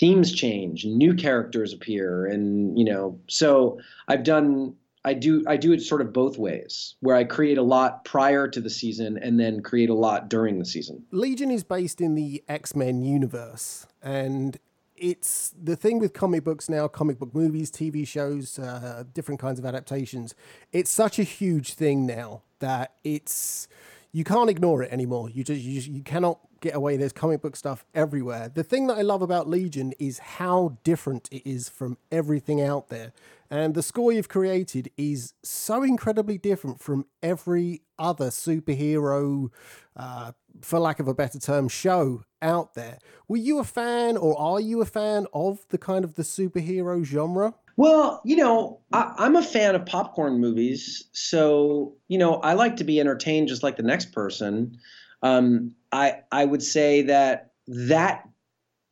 themes 0.00 0.32
change 0.32 0.84
and 0.84 0.96
new 0.96 1.14
characters 1.14 1.74
appear 1.74 2.24
and 2.24 2.76
you 2.78 2.84
know 2.86 3.20
so 3.28 3.78
i've 4.08 4.24
done 4.24 4.74
i 5.04 5.12
do 5.12 5.44
i 5.46 5.58
do 5.58 5.72
it 5.72 5.82
sort 5.82 6.00
of 6.00 6.10
both 6.10 6.38
ways 6.38 6.94
where 7.00 7.14
i 7.14 7.22
create 7.22 7.58
a 7.58 7.62
lot 7.62 8.02
prior 8.06 8.48
to 8.48 8.62
the 8.62 8.70
season 8.70 9.18
and 9.18 9.38
then 9.38 9.60
create 9.60 9.90
a 9.90 9.94
lot 9.94 10.30
during 10.30 10.58
the 10.58 10.64
season 10.64 11.04
legion 11.10 11.50
is 11.50 11.62
based 11.62 12.00
in 12.00 12.14
the 12.14 12.42
x-men 12.48 13.02
universe 13.02 13.86
and 14.02 14.58
it's 15.00 15.52
the 15.60 15.74
thing 15.74 15.98
with 15.98 16.12
comic 16.12 16.44
books 16.44 16.68
now, 16.68 16.86
comic 16.86 17.18
book 17.18 17.34
movies, 17.34 17.70
TV 17.70 18.06
shows, 18.06 18.58
uh, 18.58 19.04
different 19.14 19.40
kinds 19.40 19.58
of 19.58 19.64
adaptations. 19.64 20.34
It's 20.72 20.90
such 20.90 21.18
a 21.18 21.22
huge 21.22 21.74
thing 21.74 22.06
now 22.06 22.42
that 22.60 22.92
it's 23.02 23.66
you 24.12 24.24
can't 24.24 24.50
ignore 24.50 24.82
it 24.82 24.92
anymore. 24.92 25.30
You 25.30 25.42
just 25.42 25.62
you, 25.62 25.80
you 25.80 26.02
cannot 26.02 26.38
get 26.60 26.74
away. 26.74 26.96
There's 26.96 27.12
comic 27.12 27.40
book 27.40 27.56
stuff 27.56 27.84
everywhere. 27.94 28.50
The 28.52 28.62
thing 28.62 28.86
that 28.88 28.98
I 28.98 29.02
love 29.02 29.22
about 29.22 29.48
Legion 29.48 29.94
is 29.98 30.18
how 30.18 30.76
different 30.84 31.28
it 31.32 31.48
is 31.48 31.68
from 31.68 31.96
everything 32.12 32.60
out 32.60 32.88
there. 32.88 33.12
And 33.50 33.74
the 33.74 33.82
score 33.82 34.12
you've 34.12 34.28
created 34.28 34.90
is 34.96 35.32
so 35.42 35.82
incredibly 35.82 36.38
different 36.38 36.80
from 36.80 37.06
every 37.22 37.82
other 37.98 38.28
superhero, 38.28 39.50
uh, 39.96 40.32
for 40.60 40.78
lack 40.78 41.00
of 41.00 41.08
a 41.08 41.14
better 41.14 41.38
term, 41.38 41.68
show 41.68 42.22
out 42.42 42.74
there. 42.74 42.98
Were 43.28 43.36
you 43.36 43.58
a 43.58 43.64
fan, 43.64 44.16
or 44.16 44.38
are 44.38 44.60
you 44.60 44.80
a 44.80 44.86
fan 44.86 45.26
of 45.32 45.66
the 45.68 45.78
kind 45.78 46.04
of 46.04 46.14
the 46.14 46.22
superhero 46.22 47.02
genre? 47.04 47.54
Well, 47.76 48.20
you 48.24 48.36
know, 48.36 48.80
I, 48.92 49.26
am 49.26 49.36
a 49.36 49.42
fan 49.42 49.74
of 49.74 49.86
popcorn 49.86 50.38
movies, 50.38 51.08
so 51.12 51.94
you 52.08 52.18
know, 52.18 52.34
I 52.36 52.54
like 52.54 52.76
to 52.76 52.84
be 52.84 53.00
entertained 53.00 53.48
just 53.48 53.62
like 53.62 53.76
the 53.76 53.82
next 53.82 54.12
person. 54.12 54.78
Um, 55.22 55.74
I 55.92 56.20
I 56.30 56.44
would 56.44 56.62
say 56.62 57.02
that 57.02 57.52
that 57.66 58.28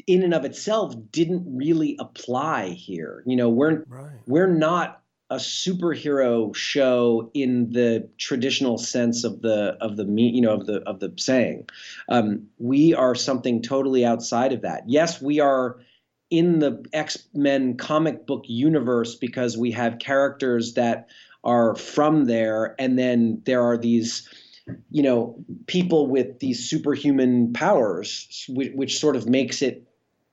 in 0.06 0.22
and 0.22 0.32
of 0.32 0.44
itself 0.44 0.94
didn't 1.10 1.44
really 1.54 1.96
apply 2.00 2.68
here. 2.70 3.22
You 3.26 3.36
know, 3.36 3.50
we're 3.50 3.84
right. 3.88 4.20
we're 4.26 4.46
not 4.46 4.97
a 5.30 5.36
superhero 5.36 6.54
show 6.54 7.30
in 7.34 7.70
the 7.70 8.08
traditional 8.16 8.78
sense 8.78 9.24
of 9.24 9.42
the 9.42 9.76
of 9.80 9.96
the 9.96 10.06
you 10.06 10.40
know 10.40 10.54
of 10.54 10.66
the 10.66 10.80
of 10.82 11.00
the 11.00 11.12
saying. 11.16 11.68
Um, 12.08 12.46
we 12.58 12.94
are 12.94 13.14
something 13.14 13.62
totally 13.62 14.04
outside 14.04 14.52
of 14.52 14.62
that. 14.62 14.84
Yes, 14.86 15.20
we 15.20 15.40
are 15.40 15.80
in 16.30 16.60
the 16.60 16.84
X 16.92 17.28
Men 17.34 17.76
comic 17.76 18.26
book 18.26 18.44
universe 18.46 19.16
because 19.16 19.56
we 19.56 19.72
have 19.72 19.98
characters 19.98 20.74
that 20.74 21.08
are 21.44 21.74
from 21.76 22.24
there, 22.24 22.74
and 22.78 22.98
then 22.98 23.42
there 23.44 23.62
are 23.62 23.76
these 23.76 24.28
you 24.90 25.02
know 25.02 25.44
people 25.66 26.06
with 26.06 26.40
these 26.40 26.70
superhuman 26.70 27.52
powers, 27.52 28.46
which, 28.48 28.72
which 28.74 28.98
sort 28.98 29.14
of 29.16 29.28
makes 29.28 29.60
it 29.60 29.84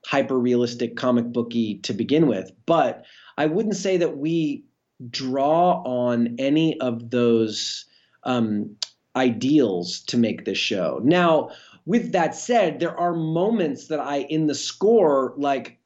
hyper 0.05 0.39
realistic 0.39 0.95
comic 0.95 1.25
booky 1.25 1.79
to 1.79 1.93
begin 1.93 2.27
with. 2.27 2.51
But 2.65 3.03
I 3.37 3.47
wouldn't 3.47 3.75
say 3.75 3.97
that 3.97 4.17
we 4.17 4.63
draw 5.09 5.81
on 5.83 6.35
any 6.39 6.79
of 6.79 7.09
those 7.09 7.85
um, 8.23 8.75
ideals 9.15 10.01
to 10.01 10.17
make 10.17 10.45
this 10.45 10.57
show. 10.57 10.99
Now, 11.03 11.51
with 11.85 12.11
that 12.13 12.35
said, 12.35 12.79
there 12.79 12.97
are 12.97 13.13
moments 13.13 13.87
that 13.87 13.99
I, 13.99 14.19
in 14.21 14.47
the 14.47 14.55
score, 14.55 15.33
like 15.37 15.79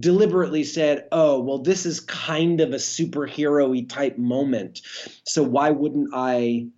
deliberately 0.00 0.64
said, 0.64 1.06
oh, 1.12 1.40
well, 1.40 1.58
this 1.58 1.86
is 1.86 2.00
kind 2.00 2.60
of 2.60 2.72
a 2.72 2.76
superhero 2.76 3.68
y 3.70 3.86
type 3.88 4.18
moment. 4.18 4.80
So 5.24 5.42
why 5.42 5.70
wouldn't 5.70 6.10
I 6.14 6.68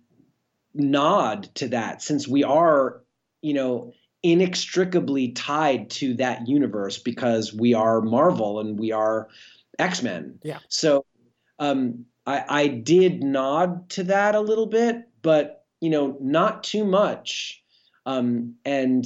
nod 0.73 1.49
to 1.55 1.69
that 1.69 2.01
since 2.01 2.27
we 2.27 2.43
are, 2.43 3.01
you 3.41 3.53
know, 3.53 3.93
inextricably 4.23 5.29
tied 5.29 5.89
to 5.89 6.13
that 6.15 6.47
universe 6.47 6.97
because 6.97 7.53
we 7.53 7.73
are 7.73 8.01
Marvel 8.01 8.59
and 8.59 8.77
we 8.77 8.91
are 8.91 9.29
X 9.79 10.03
Men. 10.03 10.39
Yeah. 10.43 10.59
So 10.67 11.05
um, 11.59 12.05
I, 12.25 12.43
I 12.47 12.67
did 12.67 13.23
nod 13.23 13.89
to 13.91 14.03
that 14.03 14.35
a 14.35 14.41
little 14.41 14.65
bit, 14.65 15.07
but 15.21 15.65
you 15.81 15.89
know, 15.89 16.17
not 16.19 16.63
too 16.63 16.83
much. 16.83 17.63
Um, 18.05 18.55
and 18.63 19.05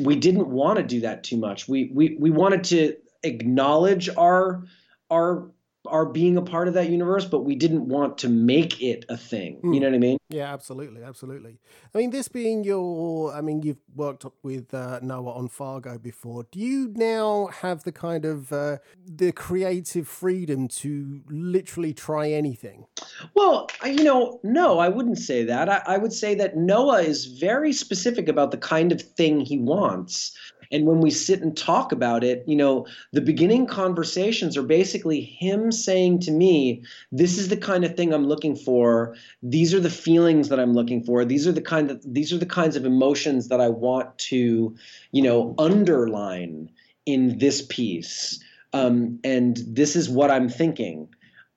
we 0.00 0.14
didn't 0.16 0.48
want 0.48 0.76
to 0.76 0.82
do 0.82 1.00
that 1.00 1.24
too 1.24 1.38
much. 1.38 1.68
We 1.68 1.90
we 1.94 2.16
we 2.20 2.30
wanted 2.30 2.64
to 2.64 2.96
acknowledge 3.22 4.08
our 4.16 4.64
our 5.10 5.50
are 5.86 6.06
being 6.06 6.36
a 6.36 6.42
part 6.42 6.68
of 6.68 6.74
that 6.74 6.88
universe, 6.88 7.24
but 7.24 7.40
we 7.40 7.56
didn't 7.56 7.88
want 7.88 8.18
to 8.18 8.28
make 8.28 8.80
it 8.80 9.04
a 9.08 9.16
thing. 9.16 9.60
Mm. 9.62 9.74
You 9.74 9.80
know 9.80 9.88
what 9.88 9.94
I 9.94 9.98
mean? 9.98 10.18
Yeah, 10.28 10.52
absolutely, 10.52 11.02
absolutely. 11.02 11.58
I 11.94 11.98
mean, 11.98 12.10
this 12.10 12.28
being 12.28 12.64
your, 12.64 13.34
I 13.34 13.40
mean, 13.40 13.62
you've 13.62 13.80
worked 13.94 14.24
with 14.42 14.72
uh, 14.72 15.00
Noah 15.02 15.32
on 15.32 15.48
Fargo 15.48 15.98
before. 15.98 16.46
Do 16.50 16.58
you 16.58 16.92
now 16.94 17.48
have 17.48 17.82
the 17.84 17.92
kind 17.92 18.24
of 18.24 18.52
uh, 18.52 18.78
the 19.04 19.32
creative 19.32 20.08
freedom 20.08 20.68
to 20.68 21.22
literally 21.28 21.92
try 21.92 22.30
anything? 22.30 22.86
Well, 23.34 23.68
you 23.84 24.04
know, 24.04 24.40
no, 24.42 24.78
I 24.78 24.88
wouldn't 24.88 25.18
say 25.18 25.44
that. 25.44 25.68
I, 25.68 25.82
I 25.86 25.98
would 25.98 26.12
say 26.12 26.34
that 26.36 26.56
Noah 26.56 27.02
is 27.02 27.26
very 27.26 27.72
specific 27.72 28.28
about 28.28 28.52
the 28.52 28.58
kind 28.58 28.92
of 28.92 29.02
thing 29.02 29.40
he 29.40 29.58
wants. 29.58 30.36
And 30.72 30.86
when 30.86 31.00
we 31.00 31.10
sit 31.10 31.42
and 31.42 31.56
talk 31.56 31.92
about 31.92 32.24
it, 32.24 32.42
you 32.46 32.56
know, 32.56 32.86
the 33.12 33.20
beginning 33.20 33.66
conversations 33.66 34.56
are 34.56 34.62
basically 34.62 35.20
him 35.20 35.70
saying 35.70 36.20
to 36.20 36.30
me, 36.30 36.82
this 37.12 37.38
is 37.38 37.48
the 37.48 37.56
kind 37.56 37.84
of 37.84 37.94
thing 37.94 38.12
I'm 38.12 38.26
looking 38.26 38.56
for. 38.56 39.14
These 39.42 39.74
are 39.74 39.80
the 39.80 39.90
feelings 39.90 40.48
that 40.48 40.58
I'm 40.58 40.72
looking 40.72 41.04
for. 41.04 41.24
These 41.24 41.46
are 41.46 41.52
the 41.52 41.60
kind 41.60 41.90
of 41.90 42.00
these 42.04 42.32
are 42.32 42.38
the 42.38 42.46
kinds 42.46 42.74
of 42.74 42.86
emotions 42.86 43.48
that 43.48 43.60
I 43.60 43.68
want 43.68 44.16
to, 44.30 44.74
you 45.12 45.22
know, 45.22 45.54
underline 45.58 46.70
in 47.04 47.38
this 47.38 47.62
piece. 47.68 48.42
Um, 48.72 49.20
and 49.22 49.58
this 49.66 49.94
is 49.94 50.08
what 50.08 50.30
I'm 50.30 50.48
thinking. 50.48 51.08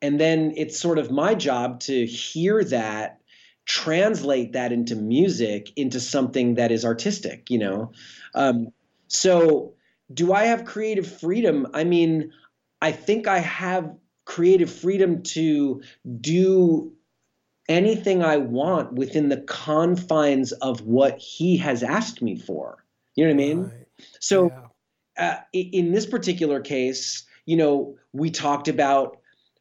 And 0.02 0.20
then 0.20 0.54
it's 0.58 0.78
sort 0.78 1.00
of 1.00 1.10
my 1.10 1.34
job 1.34 1.80
to 1.82 2.06
hear 2.06 2.64
that 2.66 3.22
translate 3.66 4.54
that 4.54 4.72
into 4.72 4.96
music 4.96 5.72
into 5.76 6.00
something 6.00 6.54
that 6.54 6.72
is 6.72 6.86
artistic 6.86 7.50
you 7.50 7.58
know 7.58 7.92
um, 8.36 8.68
so, 9.16 9.74
do 10.14 10.34
I 10.34 10.46
have 10.46 10.66
creative 10.66 11.20
freedom? 11.20 11.68
I 11.74 11.84
mean, 11.84 12.32
I 12.82 12.92
think 12.92 13.28
I 13.28 13.40
have 13.40 13.92
creative 14.26 14.72
freedom 14.72 15.24
to 15.24 15.82
do 16.20 16.94
anything 17.68 18.24
I 18.24 18.38
want 18.38 18.94
within 18.94 19.30
the 19.30 19.42
confines 19.42 20.52
of 20.52 20.82
what 20.82 21.18
he 21.18 21.58
has 21.58 21.82
asked 21.82 22.22
me 22.22 22.36
for. 22.36 22.84
You 23.16 23.26
know 23.26 23.34
what 23.34 23.44
I 23.44 23.48
mean? 23.48 23.64
Right. 23.64 23.88
So, 24.20 24.52
yeah. 25.18 25.30
uh, 25.30 25.40
in 25.54 25.92
this 25.92 26.06
particular 26.06 26.60
case, 26.60 27.24
you 27.46 27.56
know, 27.56 27.96
we 28.14 28.30
talked 28.30 28.68
about 28.68 29.18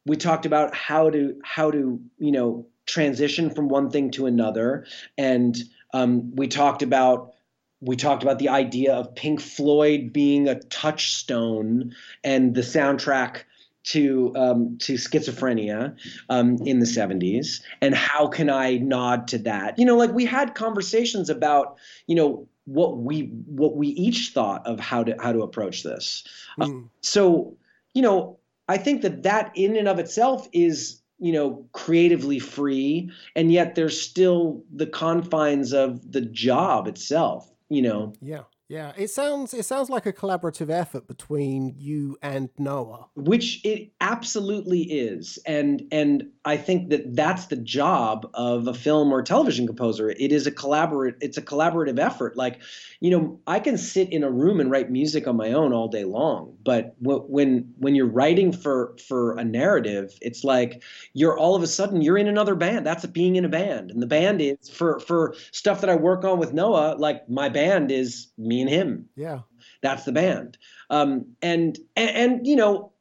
we 0.06 0.16
talked 0.16 0.44
about 0.44 0.74
how 0.74 1.10
to 1.10 1.36
how 1.42 1.70
to 1.70 2.00
you 2.18 2.32
know 2.32 2.66
transition 2.86 3.48
from 3.50 3.68
one 3.68 3.90
thing 3.90 4.10
to 4.12 4.26
another, 4.26 4.86
and 5.16 5.56
um, 5.92 6.34
we 6.34 6.48
talked 6.48 6.82
about 6.82 7.33
we 7.80 7.96
talked 7.96 8.22
about 8.22 8.38
the 8.38 8.48
idea 8.48 8.94
of 8.94 9.14
Pink 9.14 9.40
Floyd 9.40 10.12
being 10.12 10.48
a 10.48 10.60
touchstone 10.60 11.94
and 12.22 12.54
the 12.54 12.62
soundtrack 12.62 13.42
to 13.84 14.32
um, 14.34 14.78
to 14.78 14.94
schizophrenia 14.94 15.94
um, 16.30 16.56
in 16.64 16.80
the 16.80 16.86
70s 16.86 17.60
and 17.82 17.94
how 17.94 18.26
can 18.26 18.48
I 18.48 18.78
nod 18.78 19.28
to 19.28 19.38
that? 19.38 19.78
You 19.78 19.84
know, 19.84 19.96
like 19.96 20.12
we 20.12 20.24
had 20.24 20.54
conversations 20.54 21.28
about 21.28 21.76
you 22.06 22.16
know 22.16 22.48
what 22.64 22.96
we 22.96 23.22
what 23.46 23.76
we 23.76 23.88
each 23.88 24.30
thought 24.30 24.66
of 24.66 24.80
how 24.80 25.04
to 25.04 25.14
how 25.20 25.32
to 25.32 25.42
approach 25.42 25.82
this. 25.82 26.24
Mm. 26.58 26.66
Hmm. 26.66 26.86
so 27.02 27.56
you 27.92 28.02
know, 28.02 28.38
I 28.68 28.78
think 28.78 29.02
that 29.02 29.22
that 29.24 29.52
in 29.54 29.76
and 29.76 29.86
of 29.86 29.98
itself 29.98 30.48
is 30.52 31.00
you 31.18 31.32
know 31.32 31.66
creatively 31.72 32.38
free 32.38 33.10
and 33.36 33.52
yet 33.52 33.74
there's 33.74 34.00
still 34.00 34.64
the 34.74 34.86
confines 34.86 35.72
of 35.72 36.10
the 36.10 36.20
job 36.20 36.88
itself 36.88 37.50
you 37.68 37.82
know. 37.82 38.12
Yeah. 38.20 38.44
Yeah, 38.74 38.90
it 38.96 39.08
sounds 39.08 39.54
it 39.54 39.66
sounds 39.66 39.88
like 39.88 40.04
a 40.04 40.12
collaborative 40.12 40.68
effort 40.68 41.06
between 41.06 41.76
you 41.78 42.18
and 42.20 42.48
Noah, 42.58 43.06
which 43.14 43.64
it 43.64 43.92
absolutely 44.00 44.82
is, 44.82 45.38
and 45.46 45.86
and 45.92 46.24
I 46.44 46.56
think 46.56 46.90
that 46.90 47.14
that's 47.14 47.46
the 47.46 47.56
job 47.56 48.28
of 48.34 48.66
a 48.66 48.74
film 48.74 49.12
or 49.12 49.22
television 49.22 49.68
composer. 49.68 50.10
It 50.10 50.32
is 50.32 50.48
a 50.48 50.50
collaborate 50.50 51.14
it's 51.20 51.36
a 51.36 51.42
collaborative 51.42 52.00
effort. 52.00 52.36
Like, 52.36 52.62
you 52.98 53.12
know, 53.12 53.38
I 53.46 53.60
can 53.60 53.78
sit 53.78 54.12
in 54.12 54.24
a 54.24 54.30
room 54.30 54.58
and 54.58 54.72
write 54.72 54.90
music 54.90 55.28
on 55.28 55.36
my 55.36 55.52
own 55.52 55.72
all 55.72 55.86
day 55.86 56.02
long, 56.02 56.56
but 56.64 56.96
when 56.98 57.72
when 57.78 57.94
you're 57.94 58.06
writing 58.06 58.50
for 58.50 58.96
for 59.06 59.38
a 59.38 59.44
narrative, 59.44 60.18
it's 60.20 60.42
like 60.42 60.82
you're 61.12 61.38
all 61.38 61.54
of 61.54 61.62
a 61.62 61.68
sudden 61.68 62.02
you're 62.02 62.18
in 62.18 62.26
another 62.26 62.56
band. 62.56 62.84
That's 62.84 63.06
being 63.06 63.36
in 63.36 63.44
a 63.44 63.48
band, 63.48 63.92
and 63.92 64.02
the 64.02 64.08
band 64.08 64.40
is 64.40 64.68
for 64.68 64.98
for 64.98 65.36
stuff 65.52 65.80
that 65.82 65.90
I 65.90 65.94
work 65.94 66.24
on 66.24 66.40
with 66.40 66.52
Noah. 66.52 66.96
Like 66.98 67.28
my 67.28 67.48
band 67.48 67.92
is 67.92 68.32
me 68.36 68.63
me 68.63 68.63
and 68.64 68.72
him. 68.72 69.08
Yeah. 69.16 69.40
That's 69.82 70.04
the 70.04 70.12
band. 70.12 70.58
Um, 70.90 71.36
and, 71.42 71.78
and, 71.96 72.10
and, 72.10 72.46
you 72.46 72.56
know, 72.56 72.92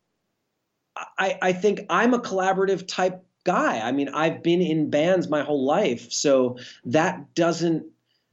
I, 0.95 1.37
I 1.41 1.53
think 1.53 1.81
I'm 1.89 2.13
a 2.13 2.19
collaborative 2.19 2.87
type 2.87 3.23
guy. 3.43 3.79
I 3.79 3.91
mean, 3.91 4.09
I've 4.09 4.43
been 4.43 4.61
in 4.61 4.89
bands 4.89 5.29
my 5.29 5.43
whole 5.43 5.65
life. 5.65 6.11
So 6.11 6.57
that 6.85 7.33
doesn't, 7.35 7.85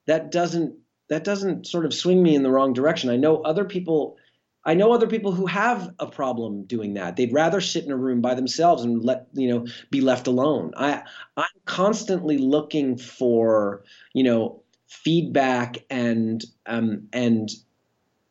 that 0.07 0.31
doesn't, 0.31 0.75
that 1.09 1.25
doesn't 1.25 1.66
sort 1.66 1.87
of 1.87 1.95
swing 1.95 2.23
me 2.23 2.35
in 2.35 2.43
the 2.43 2.51
wrong 2.51 2.73
direction. 2.73 3.11
I 3.11 3.16
know 3.16 3.43
other 3.43 3.64
people, 3.64 4.16
I 4.64 4.75
know 4.75 4.93
other 4.93 5.07
people 5.07 5.33
who 5.33 5.47
have 5.47 5.95
a 5.99 6.07
problem 6.07 6.64
doing 6.64 6.95
that. 6.95 7.16
They'd 7.16 7.33
rather 7.33 7.61
sit 7.61 7.85
in 7.85 7.90
a 7.90 7.97
room 7.97 8.21
by 8.21 8.35
themselves 8.35 8.85
and 8.85 9.03
let 9.03 9.27
you 9.33 9.49
know 9.49 9.66
be 9.90 10.03
left 10.03 10.27
alone. 10.27 10.73
I 10.77 11.03
I'm 11.37 11.47
constantly 11.64 12.37
looking 12.37 12.99
for 12.99 13.83
you 14.12 14.23
know 14.23 14.62
feedback 14.90 15.79
and 15.88 16.44
um, 16.66 17.09
and 17.12 17.50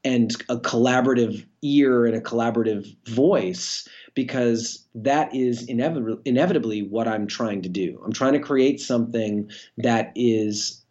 and 0.03 0.33
a 0.49 0.57
collaborative 0.57 1.45
ear 1.61 2.05
and 2.05 2.15
a 2.15 2.21
collaborative 2.21 2.95
voice 3.07 3.87
because 4.13 4.85
that 4.93 5.33
is 5.33 5.67
inevitably 5.67 6.21
inevitably 6.25 6.83
what 6.83 7.07
I'm 7.07 7.27
trying 7.27 7.61
to 7.63 7.69
do. 7.69 8.01
I'm 8.05 8.13
trying 8.13 8.33
to 8.33 8.39
create 8.39 8.79
something 8.79 9.49
that 9.77 10.11
is 10.15 10.83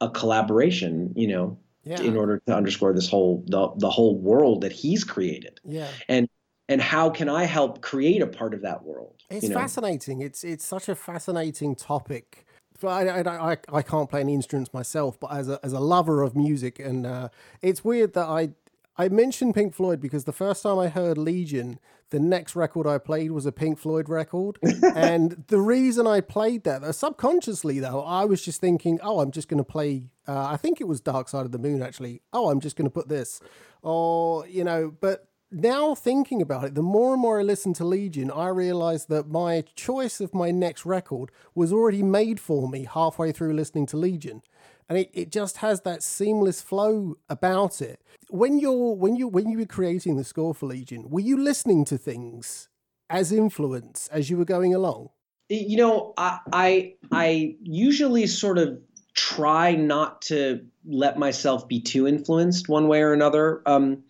a 0.00 0.08
collaboration, 0.08 1.12
you 1.16 1.28
know, 1.28 1.58
yeah. 1.84 2.00
in 2.00 2.16
order 2.16 2.40
to 2.46 2.54
underscore 2.54 2.92
this 2.92 3.08
whole 3.08 3.44
the, 3.48 3.72
the 3.76 3.90
whole 3.90 4.18
world 4.18 4.60
that 4.62 4.72
he's 4.72 5.04
created. 5.04 5.60
Yeah. 5.64 5.88
And 6.08 6.28
and 6.68 6.80
how 6.80 7.10
can 7.10 7.28
I 7.28 7.44
help 7.44 7.80
create 7.80 8.22
a 8.22 8.26
part 8.26 8.54
of 8.54 8.62
that 8.62 8.84
world? 8.84 9.22
It's 9.30 9.44
you 9.44 9.48
know? 9.50 9.56
fascinating. 9.56 10.20
It's 10.20 10.44
it's 10.44 10.64
such 10.64 10.88
a 10.88 10.94
fascinating 10.94 11.74
topic 11.74 12.46
I, 12.84 13.06
I, 13.08 13.52
I, 13.52 13.56
I 13.72 13.82
can't 13.82 14.10
play 14.10 14.20
any 14.20 14.34
instruments 14.34 14.72
myself, 14.72 15.18
but 15.18 15.32
as 15.32 15.48
a, 15.48 15.60
as 15.62 15.72
a 15.72 15.80
lover 15.80 16.22
of 16.22 16.36
music, 16.36 16.78
and 16.78 17.06
uh, 17.06 17.28
it's 17.62 17.84
weird 17.84 18.14
that 18.14 18.26
I 18.26 18.50
I 18.98 19.08
mentioned 19.08 19.54
Pink 19.54 19.74
Floyd 19.74 20.00
because 20.00 20.24
the 20.24 20.32
first 20.32 20.62
time 20.62 20.78
I 20.78 20.88
heard 20.88 21.18
Legion, 21.18 21.78
the 22.10 22.18
next 22.18 22.56
record 22.56 22.86
I 22.86 22.98
played 22.98 23.30
was 23.30 23.44
a 23.44 23.52
Pink 23.52 23.78
Floyd 23.78 24.08
record. 24.08 24.58
and 24.94 25.44
the 25.48 25.60
reason 25.60 26.06
I 26.06 26.22
played 26.22 26.64
that, 26.64 26.94
subconsciously 26.94 27.78
though, 27.78 28.02
I 28.02 28.24
was 28.24 28.42
just 28.42 28.60
thinking, 28.60 28.98
oh, 29.02 29.20
I'm 29.20 29.32
just 29.32 29.48
going 29.48 29.58
to 29.58 29.64
play, 29.64 30.08
uh, 30.26 30.46
I 30.46 30.56
think 30.56 30.80
it 30.80 30.88
was 30.88 31.00
Dark 31.00 31.28
Side 31.28 31.44
of 31.44 31.52
the 31.52 31.58
Moon 31.58 31.82
actually. 31.82 32.22
Oh, 32.32 32.50
I'm 32.50 32.60
just 32.60 32.76
going 32.76 32.86
to 32.86 32.94
put 32.94 33.08
this. 33.08 33.40
Or, 33.82 34.46
you 34.46 34.64
know, 34.64 34.94
but 34.98 35.28
now 35.50 35.94
thinking 35.94 36.42
about 36.42 36.64
it, 36.64 36.74
the 36.74 36.82
more 36.82 37.12
and 37.12 37.22
more 37.22 37.40
I 37.40 37.42
listen 37.42 37.72
to 37.74 37.84
Legion, 37.84 38.30
I 38.30 38.48
realize 38.48 39.06
that 39.06 39.28
my 39.28 39.64
choice 39.74 40.20
of 40.20 40.34
my 40.34 40.50
next 40.50 40.84
record 40.84 41.30
was 41.54 41.72
already 41.72 42.02
made 42.02 42.40
for 42.40 42.68
me 42.68 42.84
halfway 42.92 43.32
through 43.32 43.54
listening 43.54 43.86
to 43.86 43.96
Legion. 43.96 44.42
And 44.88 44.98
it, 44.98 45.10
it 45.12 45.30
just 45.30 45.58
has 45.58 45.82
that 45.82 46.02
seamless 46.02 46.60
flow 46.60 47.16
about 47.28 47.80
it. 47.80 48.00
When 48.28 48.58
you're 48.58 48.94
when 48.94 49.16
you 49.16 49.28
when 49.28 49.50
you 49.50 49.58
were 49.58 49.66
creating 49.66 50.16
the 50.16 50.24
score 50.24 50.54
for 50.54 50.66
Legion, 50.66 51.10
were 51.10 51.20
you 51.20 51.36
listening 51.36 51.84
to 51.86 51.98
things 51.98 52.68
as 53.08 53.32
influence 53.32 54.08
as 54.08 54.30
you 54.30 54.36
were 54.36 54.44
going 54.44 54.74
along? 54.74 55.10
You 55.48 55.76
know, 55.76 56.14
I 56.16 56.40
I, 56.52 56.94
I 57.12 57.56
usually 57.62 58.26
sort 58.26 58.58
of 58.58 58.80
try 59.14 59.74
not 59.74 60.22
to 60.22 60.64
let 60.84 61.18
myself 61.18 61.66
be 61.66 61.80
too 61.80 62.06
influenced 62.06 62.68
one 62.68 62.86
way 62.86 63.02
or 63.02 63.12
another. 63.12 63.62
Um, 63.66 64.04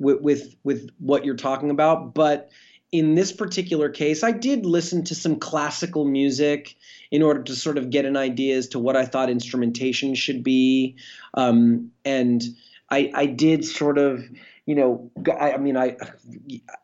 with, 0.00 0.20
with 0.20 0.56
with 0.64 0.90
what 0.98 1.24
you're 1.24 1.36
talking 1.36 1.70
about. 1.70 2.14
But 2.14 2.50
in 2.92 3.14
this 3.14 3.32
particular 3.32 3.88
case 3.88 4.24
i 4.24 4.32
did 4.32 4.66
listen 4.66 5.04
to 5.04 5.14
some 5.14 5.36
classical 5.36 6.04
music 6.04 6.76
in 7.10 7.22
order 7.22 7.42
to 7.42 7.54
sort 7.54 7.78
of 7.78 7.90
get 7.90 8.04
an 8.04 8.16
idea 8.16 8.56
as 8.56 8.68
to 8.68 8.78
what 8.78 8.96
i 8.96 9.04
thought 9.04 9.30
instrumentation 9.30 10.14
should 10.14 10.42
be. 10.42 10.96
Um, 11.34 11.92
and 12.04 12.42
I, 12.90 13.12
I 13.14 13.26
did 13.26 13.64
sort 13.64 13.98
of 13.98 14.24
you 14.66 14.74
know 14.74 15.10
I, 15.40 15.52
I, 15.52 15.56
mean 15.58 15.76
i 15.76 15.96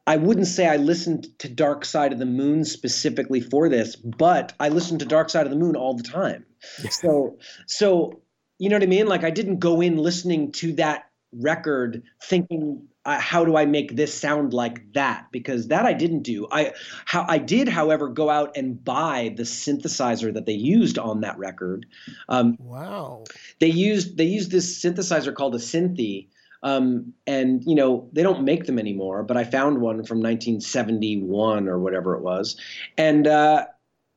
i 0.07 0.17
wouldn't 0.17 0.47
say 0.47 0.67
i 0.67 0.77
listened 0.77 1.29
to 1.41 1.49
dark 1.49 1.85
side 1.85 2.13
of 2.13 2.19
the 2.19 2.27
moon 2.27 2.65
specifically 2.65 3.41
for 3.41 3.69
this 3.69 3.97
but 3.97 4.53
i 4.61 4.69
listened 4.69 5.01
to 5.01 5.07
dark 5.07 5.31
side 5.31 5.47
of 5.47 5.51
the 5.51 5.59
moon 5.59 5.77
all 5.77 5.95
the 5.95 6.03
time. 6.03 6.47
So 6.91 7.39
so 7.67 8.21
you 8.59 8.69
know 8.69 8.77
what 8.77 8.83
i 8.83 8.87
mean? 8.87 9.07
Like 9.07 9.25
i 9.25 9.31
didn't 9.31 9.59
go 9.59 9.81
in 9.81 9.97
listening 9.99 10.53
to 10.53 10.73
that 10.75 11.11
record 11.33 12.03
thinking 12.23 12.89
uh, 13.07 13.21
how 13.21 13.45
do 13.45 13.57
I 13.57 13.67
make 13.67 13.95
this 13.95 14.13
sound 14.13 14.53
like 14.53 14.93
that? 14.95 15.29
Because 15.31 15.69
that 15.69 15.87
I 15.87 15.93
didn't 15.93 16.23
do. 16.23 16.49
I 16.51 16.73
how 17.05 17.25
I 17.29 17.39
did, 17.39 17.69
however, 17.69 18.09
go 18.09 18.29
out 18.29 18.57
and 18.57 18.85
buy 18.85 19.33
the 19.37 19.45
synthesizer 19.45 20.35
that 20.35 20.45
they 20.45 20.53
used 20.53 20.99
on 20.99 21.21
that 21.21 21.39
record. 21.39 21.87
Um, 22.29 22.57
wow! 22.59 23.23
They 23.61 23.69
used 23.69 24.17
they 24.17 24.25
used 24.25 24.51
this 24.51 24.83
synthesizer 24.83 25.33
called 25.33 25.55
a 25.55 25.59
Synthi. 25.59 26.27
Um, 26.63 27.13
and 27.29 27.63
you 27.65 27.77
know 27.77 28.09
they 28.13 28.25
don't 28.25 28.43
make 28.43 28.65
them 28.65 28.79
anymore, 28.79 29.23
but 29.23 29.37
I 29.37 29.45
found 29.45 29.81
one 29.81 30.03
from 30.05 30.19
1971 30.19 31.69
or 31.69 31.79
whatever 31.79 32.17
it 32.17 32.23
was, 32.23 32.57
and 32.99 33.29
uh, 33.29 33.67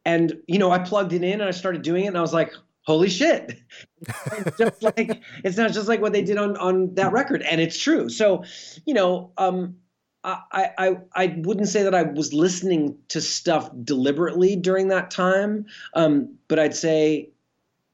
and 0.04 0.34
you 0.48 0.58
know 0.58 0.72
I 0.72 0.80
plugged 0.80 1.14
it 1.14 1.22
in 1.22 1.34
and 1.34 1.44
I 1.44 1.52
started 1.52 1.84
doing 1.84 2.06
it, 2.06 2.08
and 2.08 2.18
I 2.18 2.22
was 2.22 2.34
like, 2.34 2.54
holy 2.84 3.10
shit 3.10 3.60
it's 4.02 4.58
just 4.58 4.84
like 4.84 5.22
it's 5.44 5.58
not 5.58 5.72
just 5.72 5.88
like 5.88 6.02
what 6.02 6.14
they 6.14 6.22
did 6.22 6.38
on 6.38 6.58
on 6.58 6.94
that 6.96 7.12
record 7.12 7.42
and 7.42 7.62
it's 7.62 7.78
true 7.78 8.10
so 8.10 8.44
you 8.86 8.94
know 8.94 9.32
um 9.38 9.76
I, 10.24 10.72
I 10.78 10.98
I 11.16 11.36
wouldn't 11.38 11.70
say 11.70 11.84
that 11.84 11.96
I 11.96 12.04
was 12.04 12.34
listening 12.34 12.98
to 13.08 13.22
stuff 13.22 13.70
deliberately 13.84 14.58
during 14.58 14.90
that 14.90 15.12
time, 15.12 15.66
um, 15.94 16.36
but 16.50 16.60
I'd 16.60 16.76
say 16.76 17.30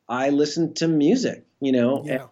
I 0.09 0.29
listened 0.29 0.77
to 0.77 0.87
music. 0.87 1.45
You 1.59 1.71
know, 1.71 2.03
yeah. 2.03 2.25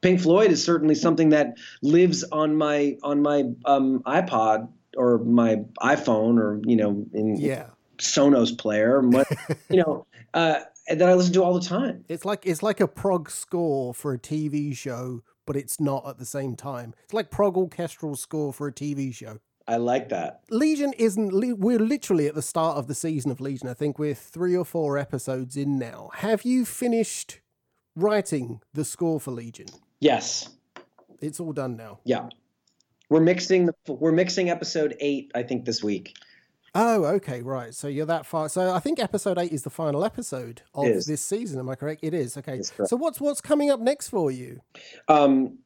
Pink 0.00 0.20
Floyd 0.20 0.50
is 0.50 0.62
certainly 0.62 0.94
something 0.94 1.30
that 1.30 1.54
lives 1.82 2.24
on 2.24 2.56
my 2.56 2.98
on 3.02 3.22
my 3.22 3.44
um, 3.64 4.00
iPod 4.00 4.68
or 4.96 5.18
my 5.18 5.56
iPhone 5.80 6.38
or 6.38 6.60
you 6.64 6.76
know 6.76 7.06
in 7.12 7.36
yeah. 7.36 7.70
Sonos 7.98 8.56
player. 8.56 9.02
you 9.70 9.82
know, 9.82 10.06
uh, 10.34 10.60
that 10.88 11.08
I 11.08 11.14
listen 11.14 11.32
to 11.34 11.42
all 11.42 11.54
the 11.54 11.66
time. 11.66 12.04
It's 12.08 12.24
like 12.24 12.46
it's 12.46 12.62
like 12.62 12.80
a 12.80 12.88
prog 12.88 13.30
score 13.30 13.94
for 13.94 14.12
a 14.12 14.18
TV 14.18 14.76
show, 14.76 15.22
but 15.46 15.56
it's 15.56 15.80
not 15.80 16.06
at 16.06 16.18
the 16.18 16.26
same 16.26 16.56
time. 16.56 16.94
It's 17.04 17.14
like 17.14 17.30
prog 17.30 17.56
orchestral 17.56 18.16
score 18.16 18.52
for 18.52 18.68
a 18.68 18.72
TV 18.72 19.14
show. 19.14 19.38
I 19.66 19.76
like 19.76 20.08
that. 20.08 20.40
Legion 20.50 20.94
isn't. 20.94 21.58
We're 21.58 21.78
literally 21.78 22.26
at 22.26 22.34
the 22.34 22.42
start 22.42 22.78
of 22.78 22.86
the 22.86 22.94
season 22.94 23.30
of 23.30 23.40
Legion. 23.40 23.68
I 23.68 23.74
think 23.74 23.98
we're 23.98 24.14
three 24.14 24.56
or 24.56 24.64
four 24.64 24.96
episodes 24.96 25.56
in 25.56 25.78
now. 25.78 26.10
Have 26.14 26.42
you 26.42 26.64
finished 26.64 27.40
writing 27.94 28.62
the 28.72 28.84
score 28.84 29.20
for 29.20 29.30
Legion? 29.30 29.66
Yes. 30.00 30.48
It's 31.20 31.38
all 31.38 31.52
done 31.52 31.76
now. 31.76 31.98
Yeah. 32.04 32.28
We're 33.10 33.20
mixing 33.20 33.66
the, 33.66 33.74
we're 33.88 34.12
mixing 34.12 34.50
episode 34.50 34.94
8 35.00 35.32
I 35.34 35.42
think 35.42 35.64
this 35.64 35.82
week. 35.82 36.14
Oh, 36.74 37.04
okay, 37.04 37.42
right. 37.42 37.74
So 37.74 37.88
you're 37.88 38.06
that 38.06 38.26
far. 38.26 38.48
So 38.48 38.74
I 38.74 38.78
think 38.78 38.98
episode 38.98 39.38
eight 39.38 39.52
is 39.52 39.62
the 39.62 39.70
final 39.70 40.04
episode 40.04 40.62
of 40.74 40.86
this 41.04 41.24
season. 41.24 41.58
Am 41.58 41.68
I 41.68 41.74
correct? 41.74 42.00
It 42.02 42.14
is. 42.14 42.36
Okay. 42.36 42.62
So 42.62 42.96
what's 42.96 43.20
what's 43.20 43.40
coming 43.40 43.70
up 43.70 43.80
next 43.80 44.08
for 44.08 44.30
you? 44.30 44.60
Um, 45.08 45.58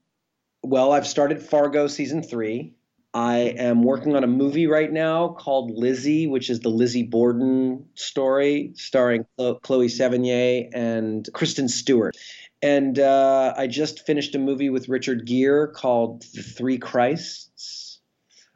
well, 0.62 0.92
I've 0.92 1.06
started 1.06 1.42
Fargo 1.42 1.86
season 1.86 2.22
three. 2.22 2.74
I 3.14 3.54
am 3.58 3.82
working 3.82 4.16
on 4.16 4.24
a 4.24 4.26
movie 4.26 4.66
right 4.66 4.90
now 4.90 5.28
called 5.28 5.70
Lizzie, 5.72 6.26
which 6.26 6.48
is 6.48 6.60
the 6.60 6.70
Lizzie 6.70 7.02
Borden 7.02 7.84
story, 7.94 8.72
starring 8.74 9.26
Chloe 9.36 9.88
Sevigny 9.88 10.70
and 10.72 11.28
Kristen 11.34 11.68
Stewart. 11.68 12.16
And 12.62 12.98
uh, 12.98 13.52
I 13.56 13.66
just 13.66 14.06
finished 14.06 14.34
a 14.34 14.38
movie 14.38 14.70
with 14.70 14.88
Richard 14.88 15.26
Gere 15.26 15.66
called 15.74 16.22
The 16.32 16.42
Three 16.42 16.78
Christs. 16.78 18.00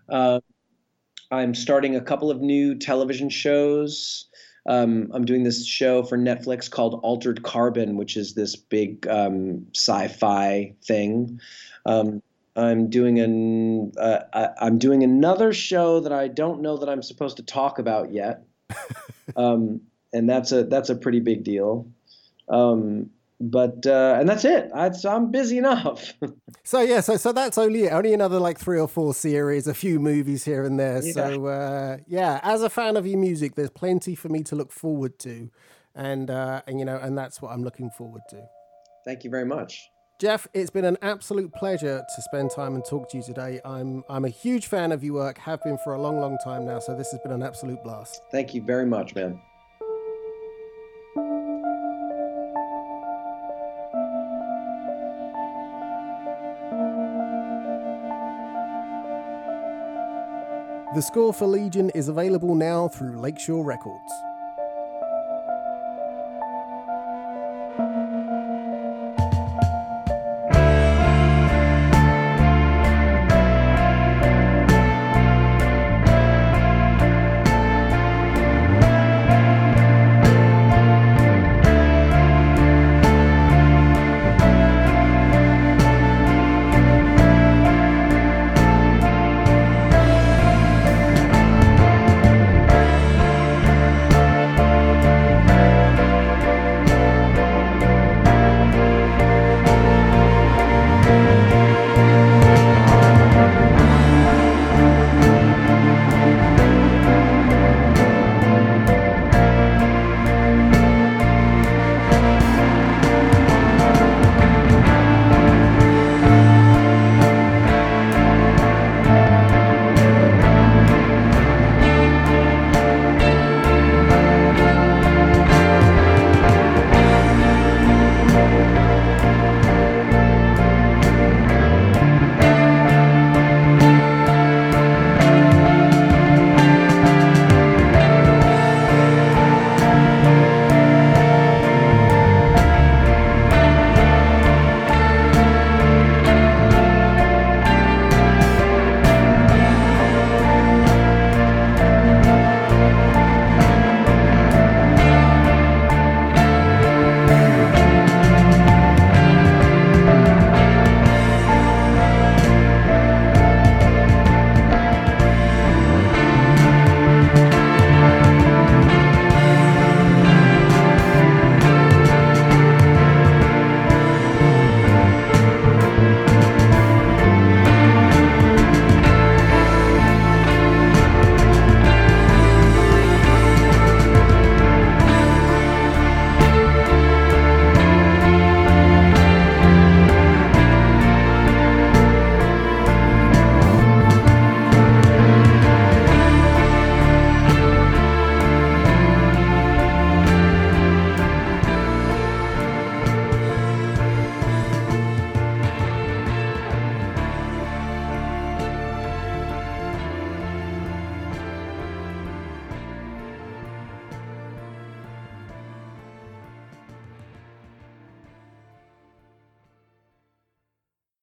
Uh, 0.08 0.40
I'm 1.30 1.54
starting 1.54 1.96
a 1.96 2.00
couple 2.00 2.30
of 2.30 2.40
new 2.40 2.74
television 2.74 3.28
shows. 3.28 4.26
Um, 4.68 5.10
I'm 5.12 5.24
doing 5.24 5.44
this 5.44 5.64
show 5.64 6.02
for 6.02 6.18
Netflix 6.18 6.70
called 6.70 7.00
Altered 7.02 7.42
Carbon, 7.42 7.96
which 7.96 8.16
is 8.16 8.34
this 8.34 8.56
big 8.56 9.06
um, 9.06 9.66
sci-fi 9.74 10.74
thing. 10.84 11.40
Um, 11.84 12.22
I'm 12.56 12.88
doing 12.88 13.20
an 13.20 13.92
uh, 13.98 14.20
I, 14.32 14.66
am 14.66 14.78
doing 14.78 15.02
another 15.02 15.52
show 15.52 16.00
that 16.00 16.12
I 16.12 16.28
don't 16.28 16.62
know 16.62 16.78
that 16.78 16.88
I'm 16.88 17.02
supposed 17.02 17.36
to 17.36 17.42
talk 17.42 17.78
about 17.78 18.12
yet, 18.12 18.44
um, 19.36 19.82
and 20.12 20.28
that's 20.28 20.52
a 20.52 20.64
that's 20.64 20.88
a 20.88 20.96
pretty 20.96 21.20
big 21.20 21.44
deal. 21.44 21.86
Um, 22.48 23.10
but 23.40 23.86
uh, 23.86 24.16
and 24.18 24.28
that's 24.28 24.44
it. 24.44 24.70
I, 24.74 24.90
am 25.04 25.30
busy 25.30 25.58
enough. 25.58 26.14
so 26.64 26.80
yeah, 26.80 27.00
so 27.00 27.16
so 27.16 27.32
that's 27.32 27.58
only 27.58 27.90
only 27.90 28.14
another 28.14 28.38
like 28.38 28.58
three 28.58 28.80
or 28.80 28.88
four 28.88 29.14
series, 29.14 29.66
a 29.66 29.74
few 29.74 30.00
movies 30.00 30.44
here 30.44 30.64
and 30.64 30.78
there. 30.78 31.02
Yeah. 31.02 31.12
So 31.12 31.46
uh, 31.46 31.96
yeah, 32.06 32.40
as 32.42 32.62
a 32.62 32.70
fan 32.70 32.96
of 32.96 33.06
your 33.06 33.18
music, 33.18 33.54
there's 33.54 33.70
plenty 33.70 34.14
for 34.14 34.28
me 34.28 34.42
to 34.44 34.56
look 34.56 34.72
forward 34.72 35.18
to, 35.20 35.50
and 35.94 36.30
uh, 36.30 36.62
and 36.66 36.78
you 36.78 36.84
know, 36.84 36.96
and 36.96 37.16
that's 37.16 37.42
what 37.42 37.52
I'm 37.52 37.62
looking 37.62 37.90
forward 37.90 38.22
to. 38.30 38.42
Thank 39.04 39.24
you 39.24 39.30
very 39.30 39.46
much. 39.46 39.90
Jeff, 40.18 40.48
it's 40.54 40.70
been 40.70 40.86
an 40.86 40.96
absolute 41.02 41.52
pleasure 41.52 42.02
to 42.14 42.22
spend 42.22 42.50
time 42.50 42.74
and 42.74 42.82
talk 42.82 43.10
to 43.10 43.18
you 43.18 43.22
today. 43.22 43.60
I'm 43.66 44.02
I'm 44.08 44.24
a 44.24 44.30
huge 44.30 44.66
fan 44.66 44.92
of 44.92 45.04
your 45.04 45.14
work, 45.14 45.36
have 45.38 45.62
been 45.62 45.76
for 45.84 45.92
a 45.92 46.00
long, 46.00 46.18
long 46.20 46.38
time 46.42 46.64
now. 46.64 46.78
So 46.78 46.96
this 46.96 47.10
has 47.10 47.20
been 47.20 47.32
an 47.32 47.42
absolute 47.42 47.82
blast. 47.84 48.22
Thank 48.32 48.54
you 48.54 48.62
very 48.62 48.86
much, 48.86 49.14
man. 49.14 49.38
The 60.96 61.02
score 61.02 61.34
for 61.34 61.46
Legion 61.46 61.90
is 61.90 62.08
available 62.08 62.54
now 62.54 62.88
through 62.88 63.20
Lakeshore 63.20 63.62
Records. 63.62 64.10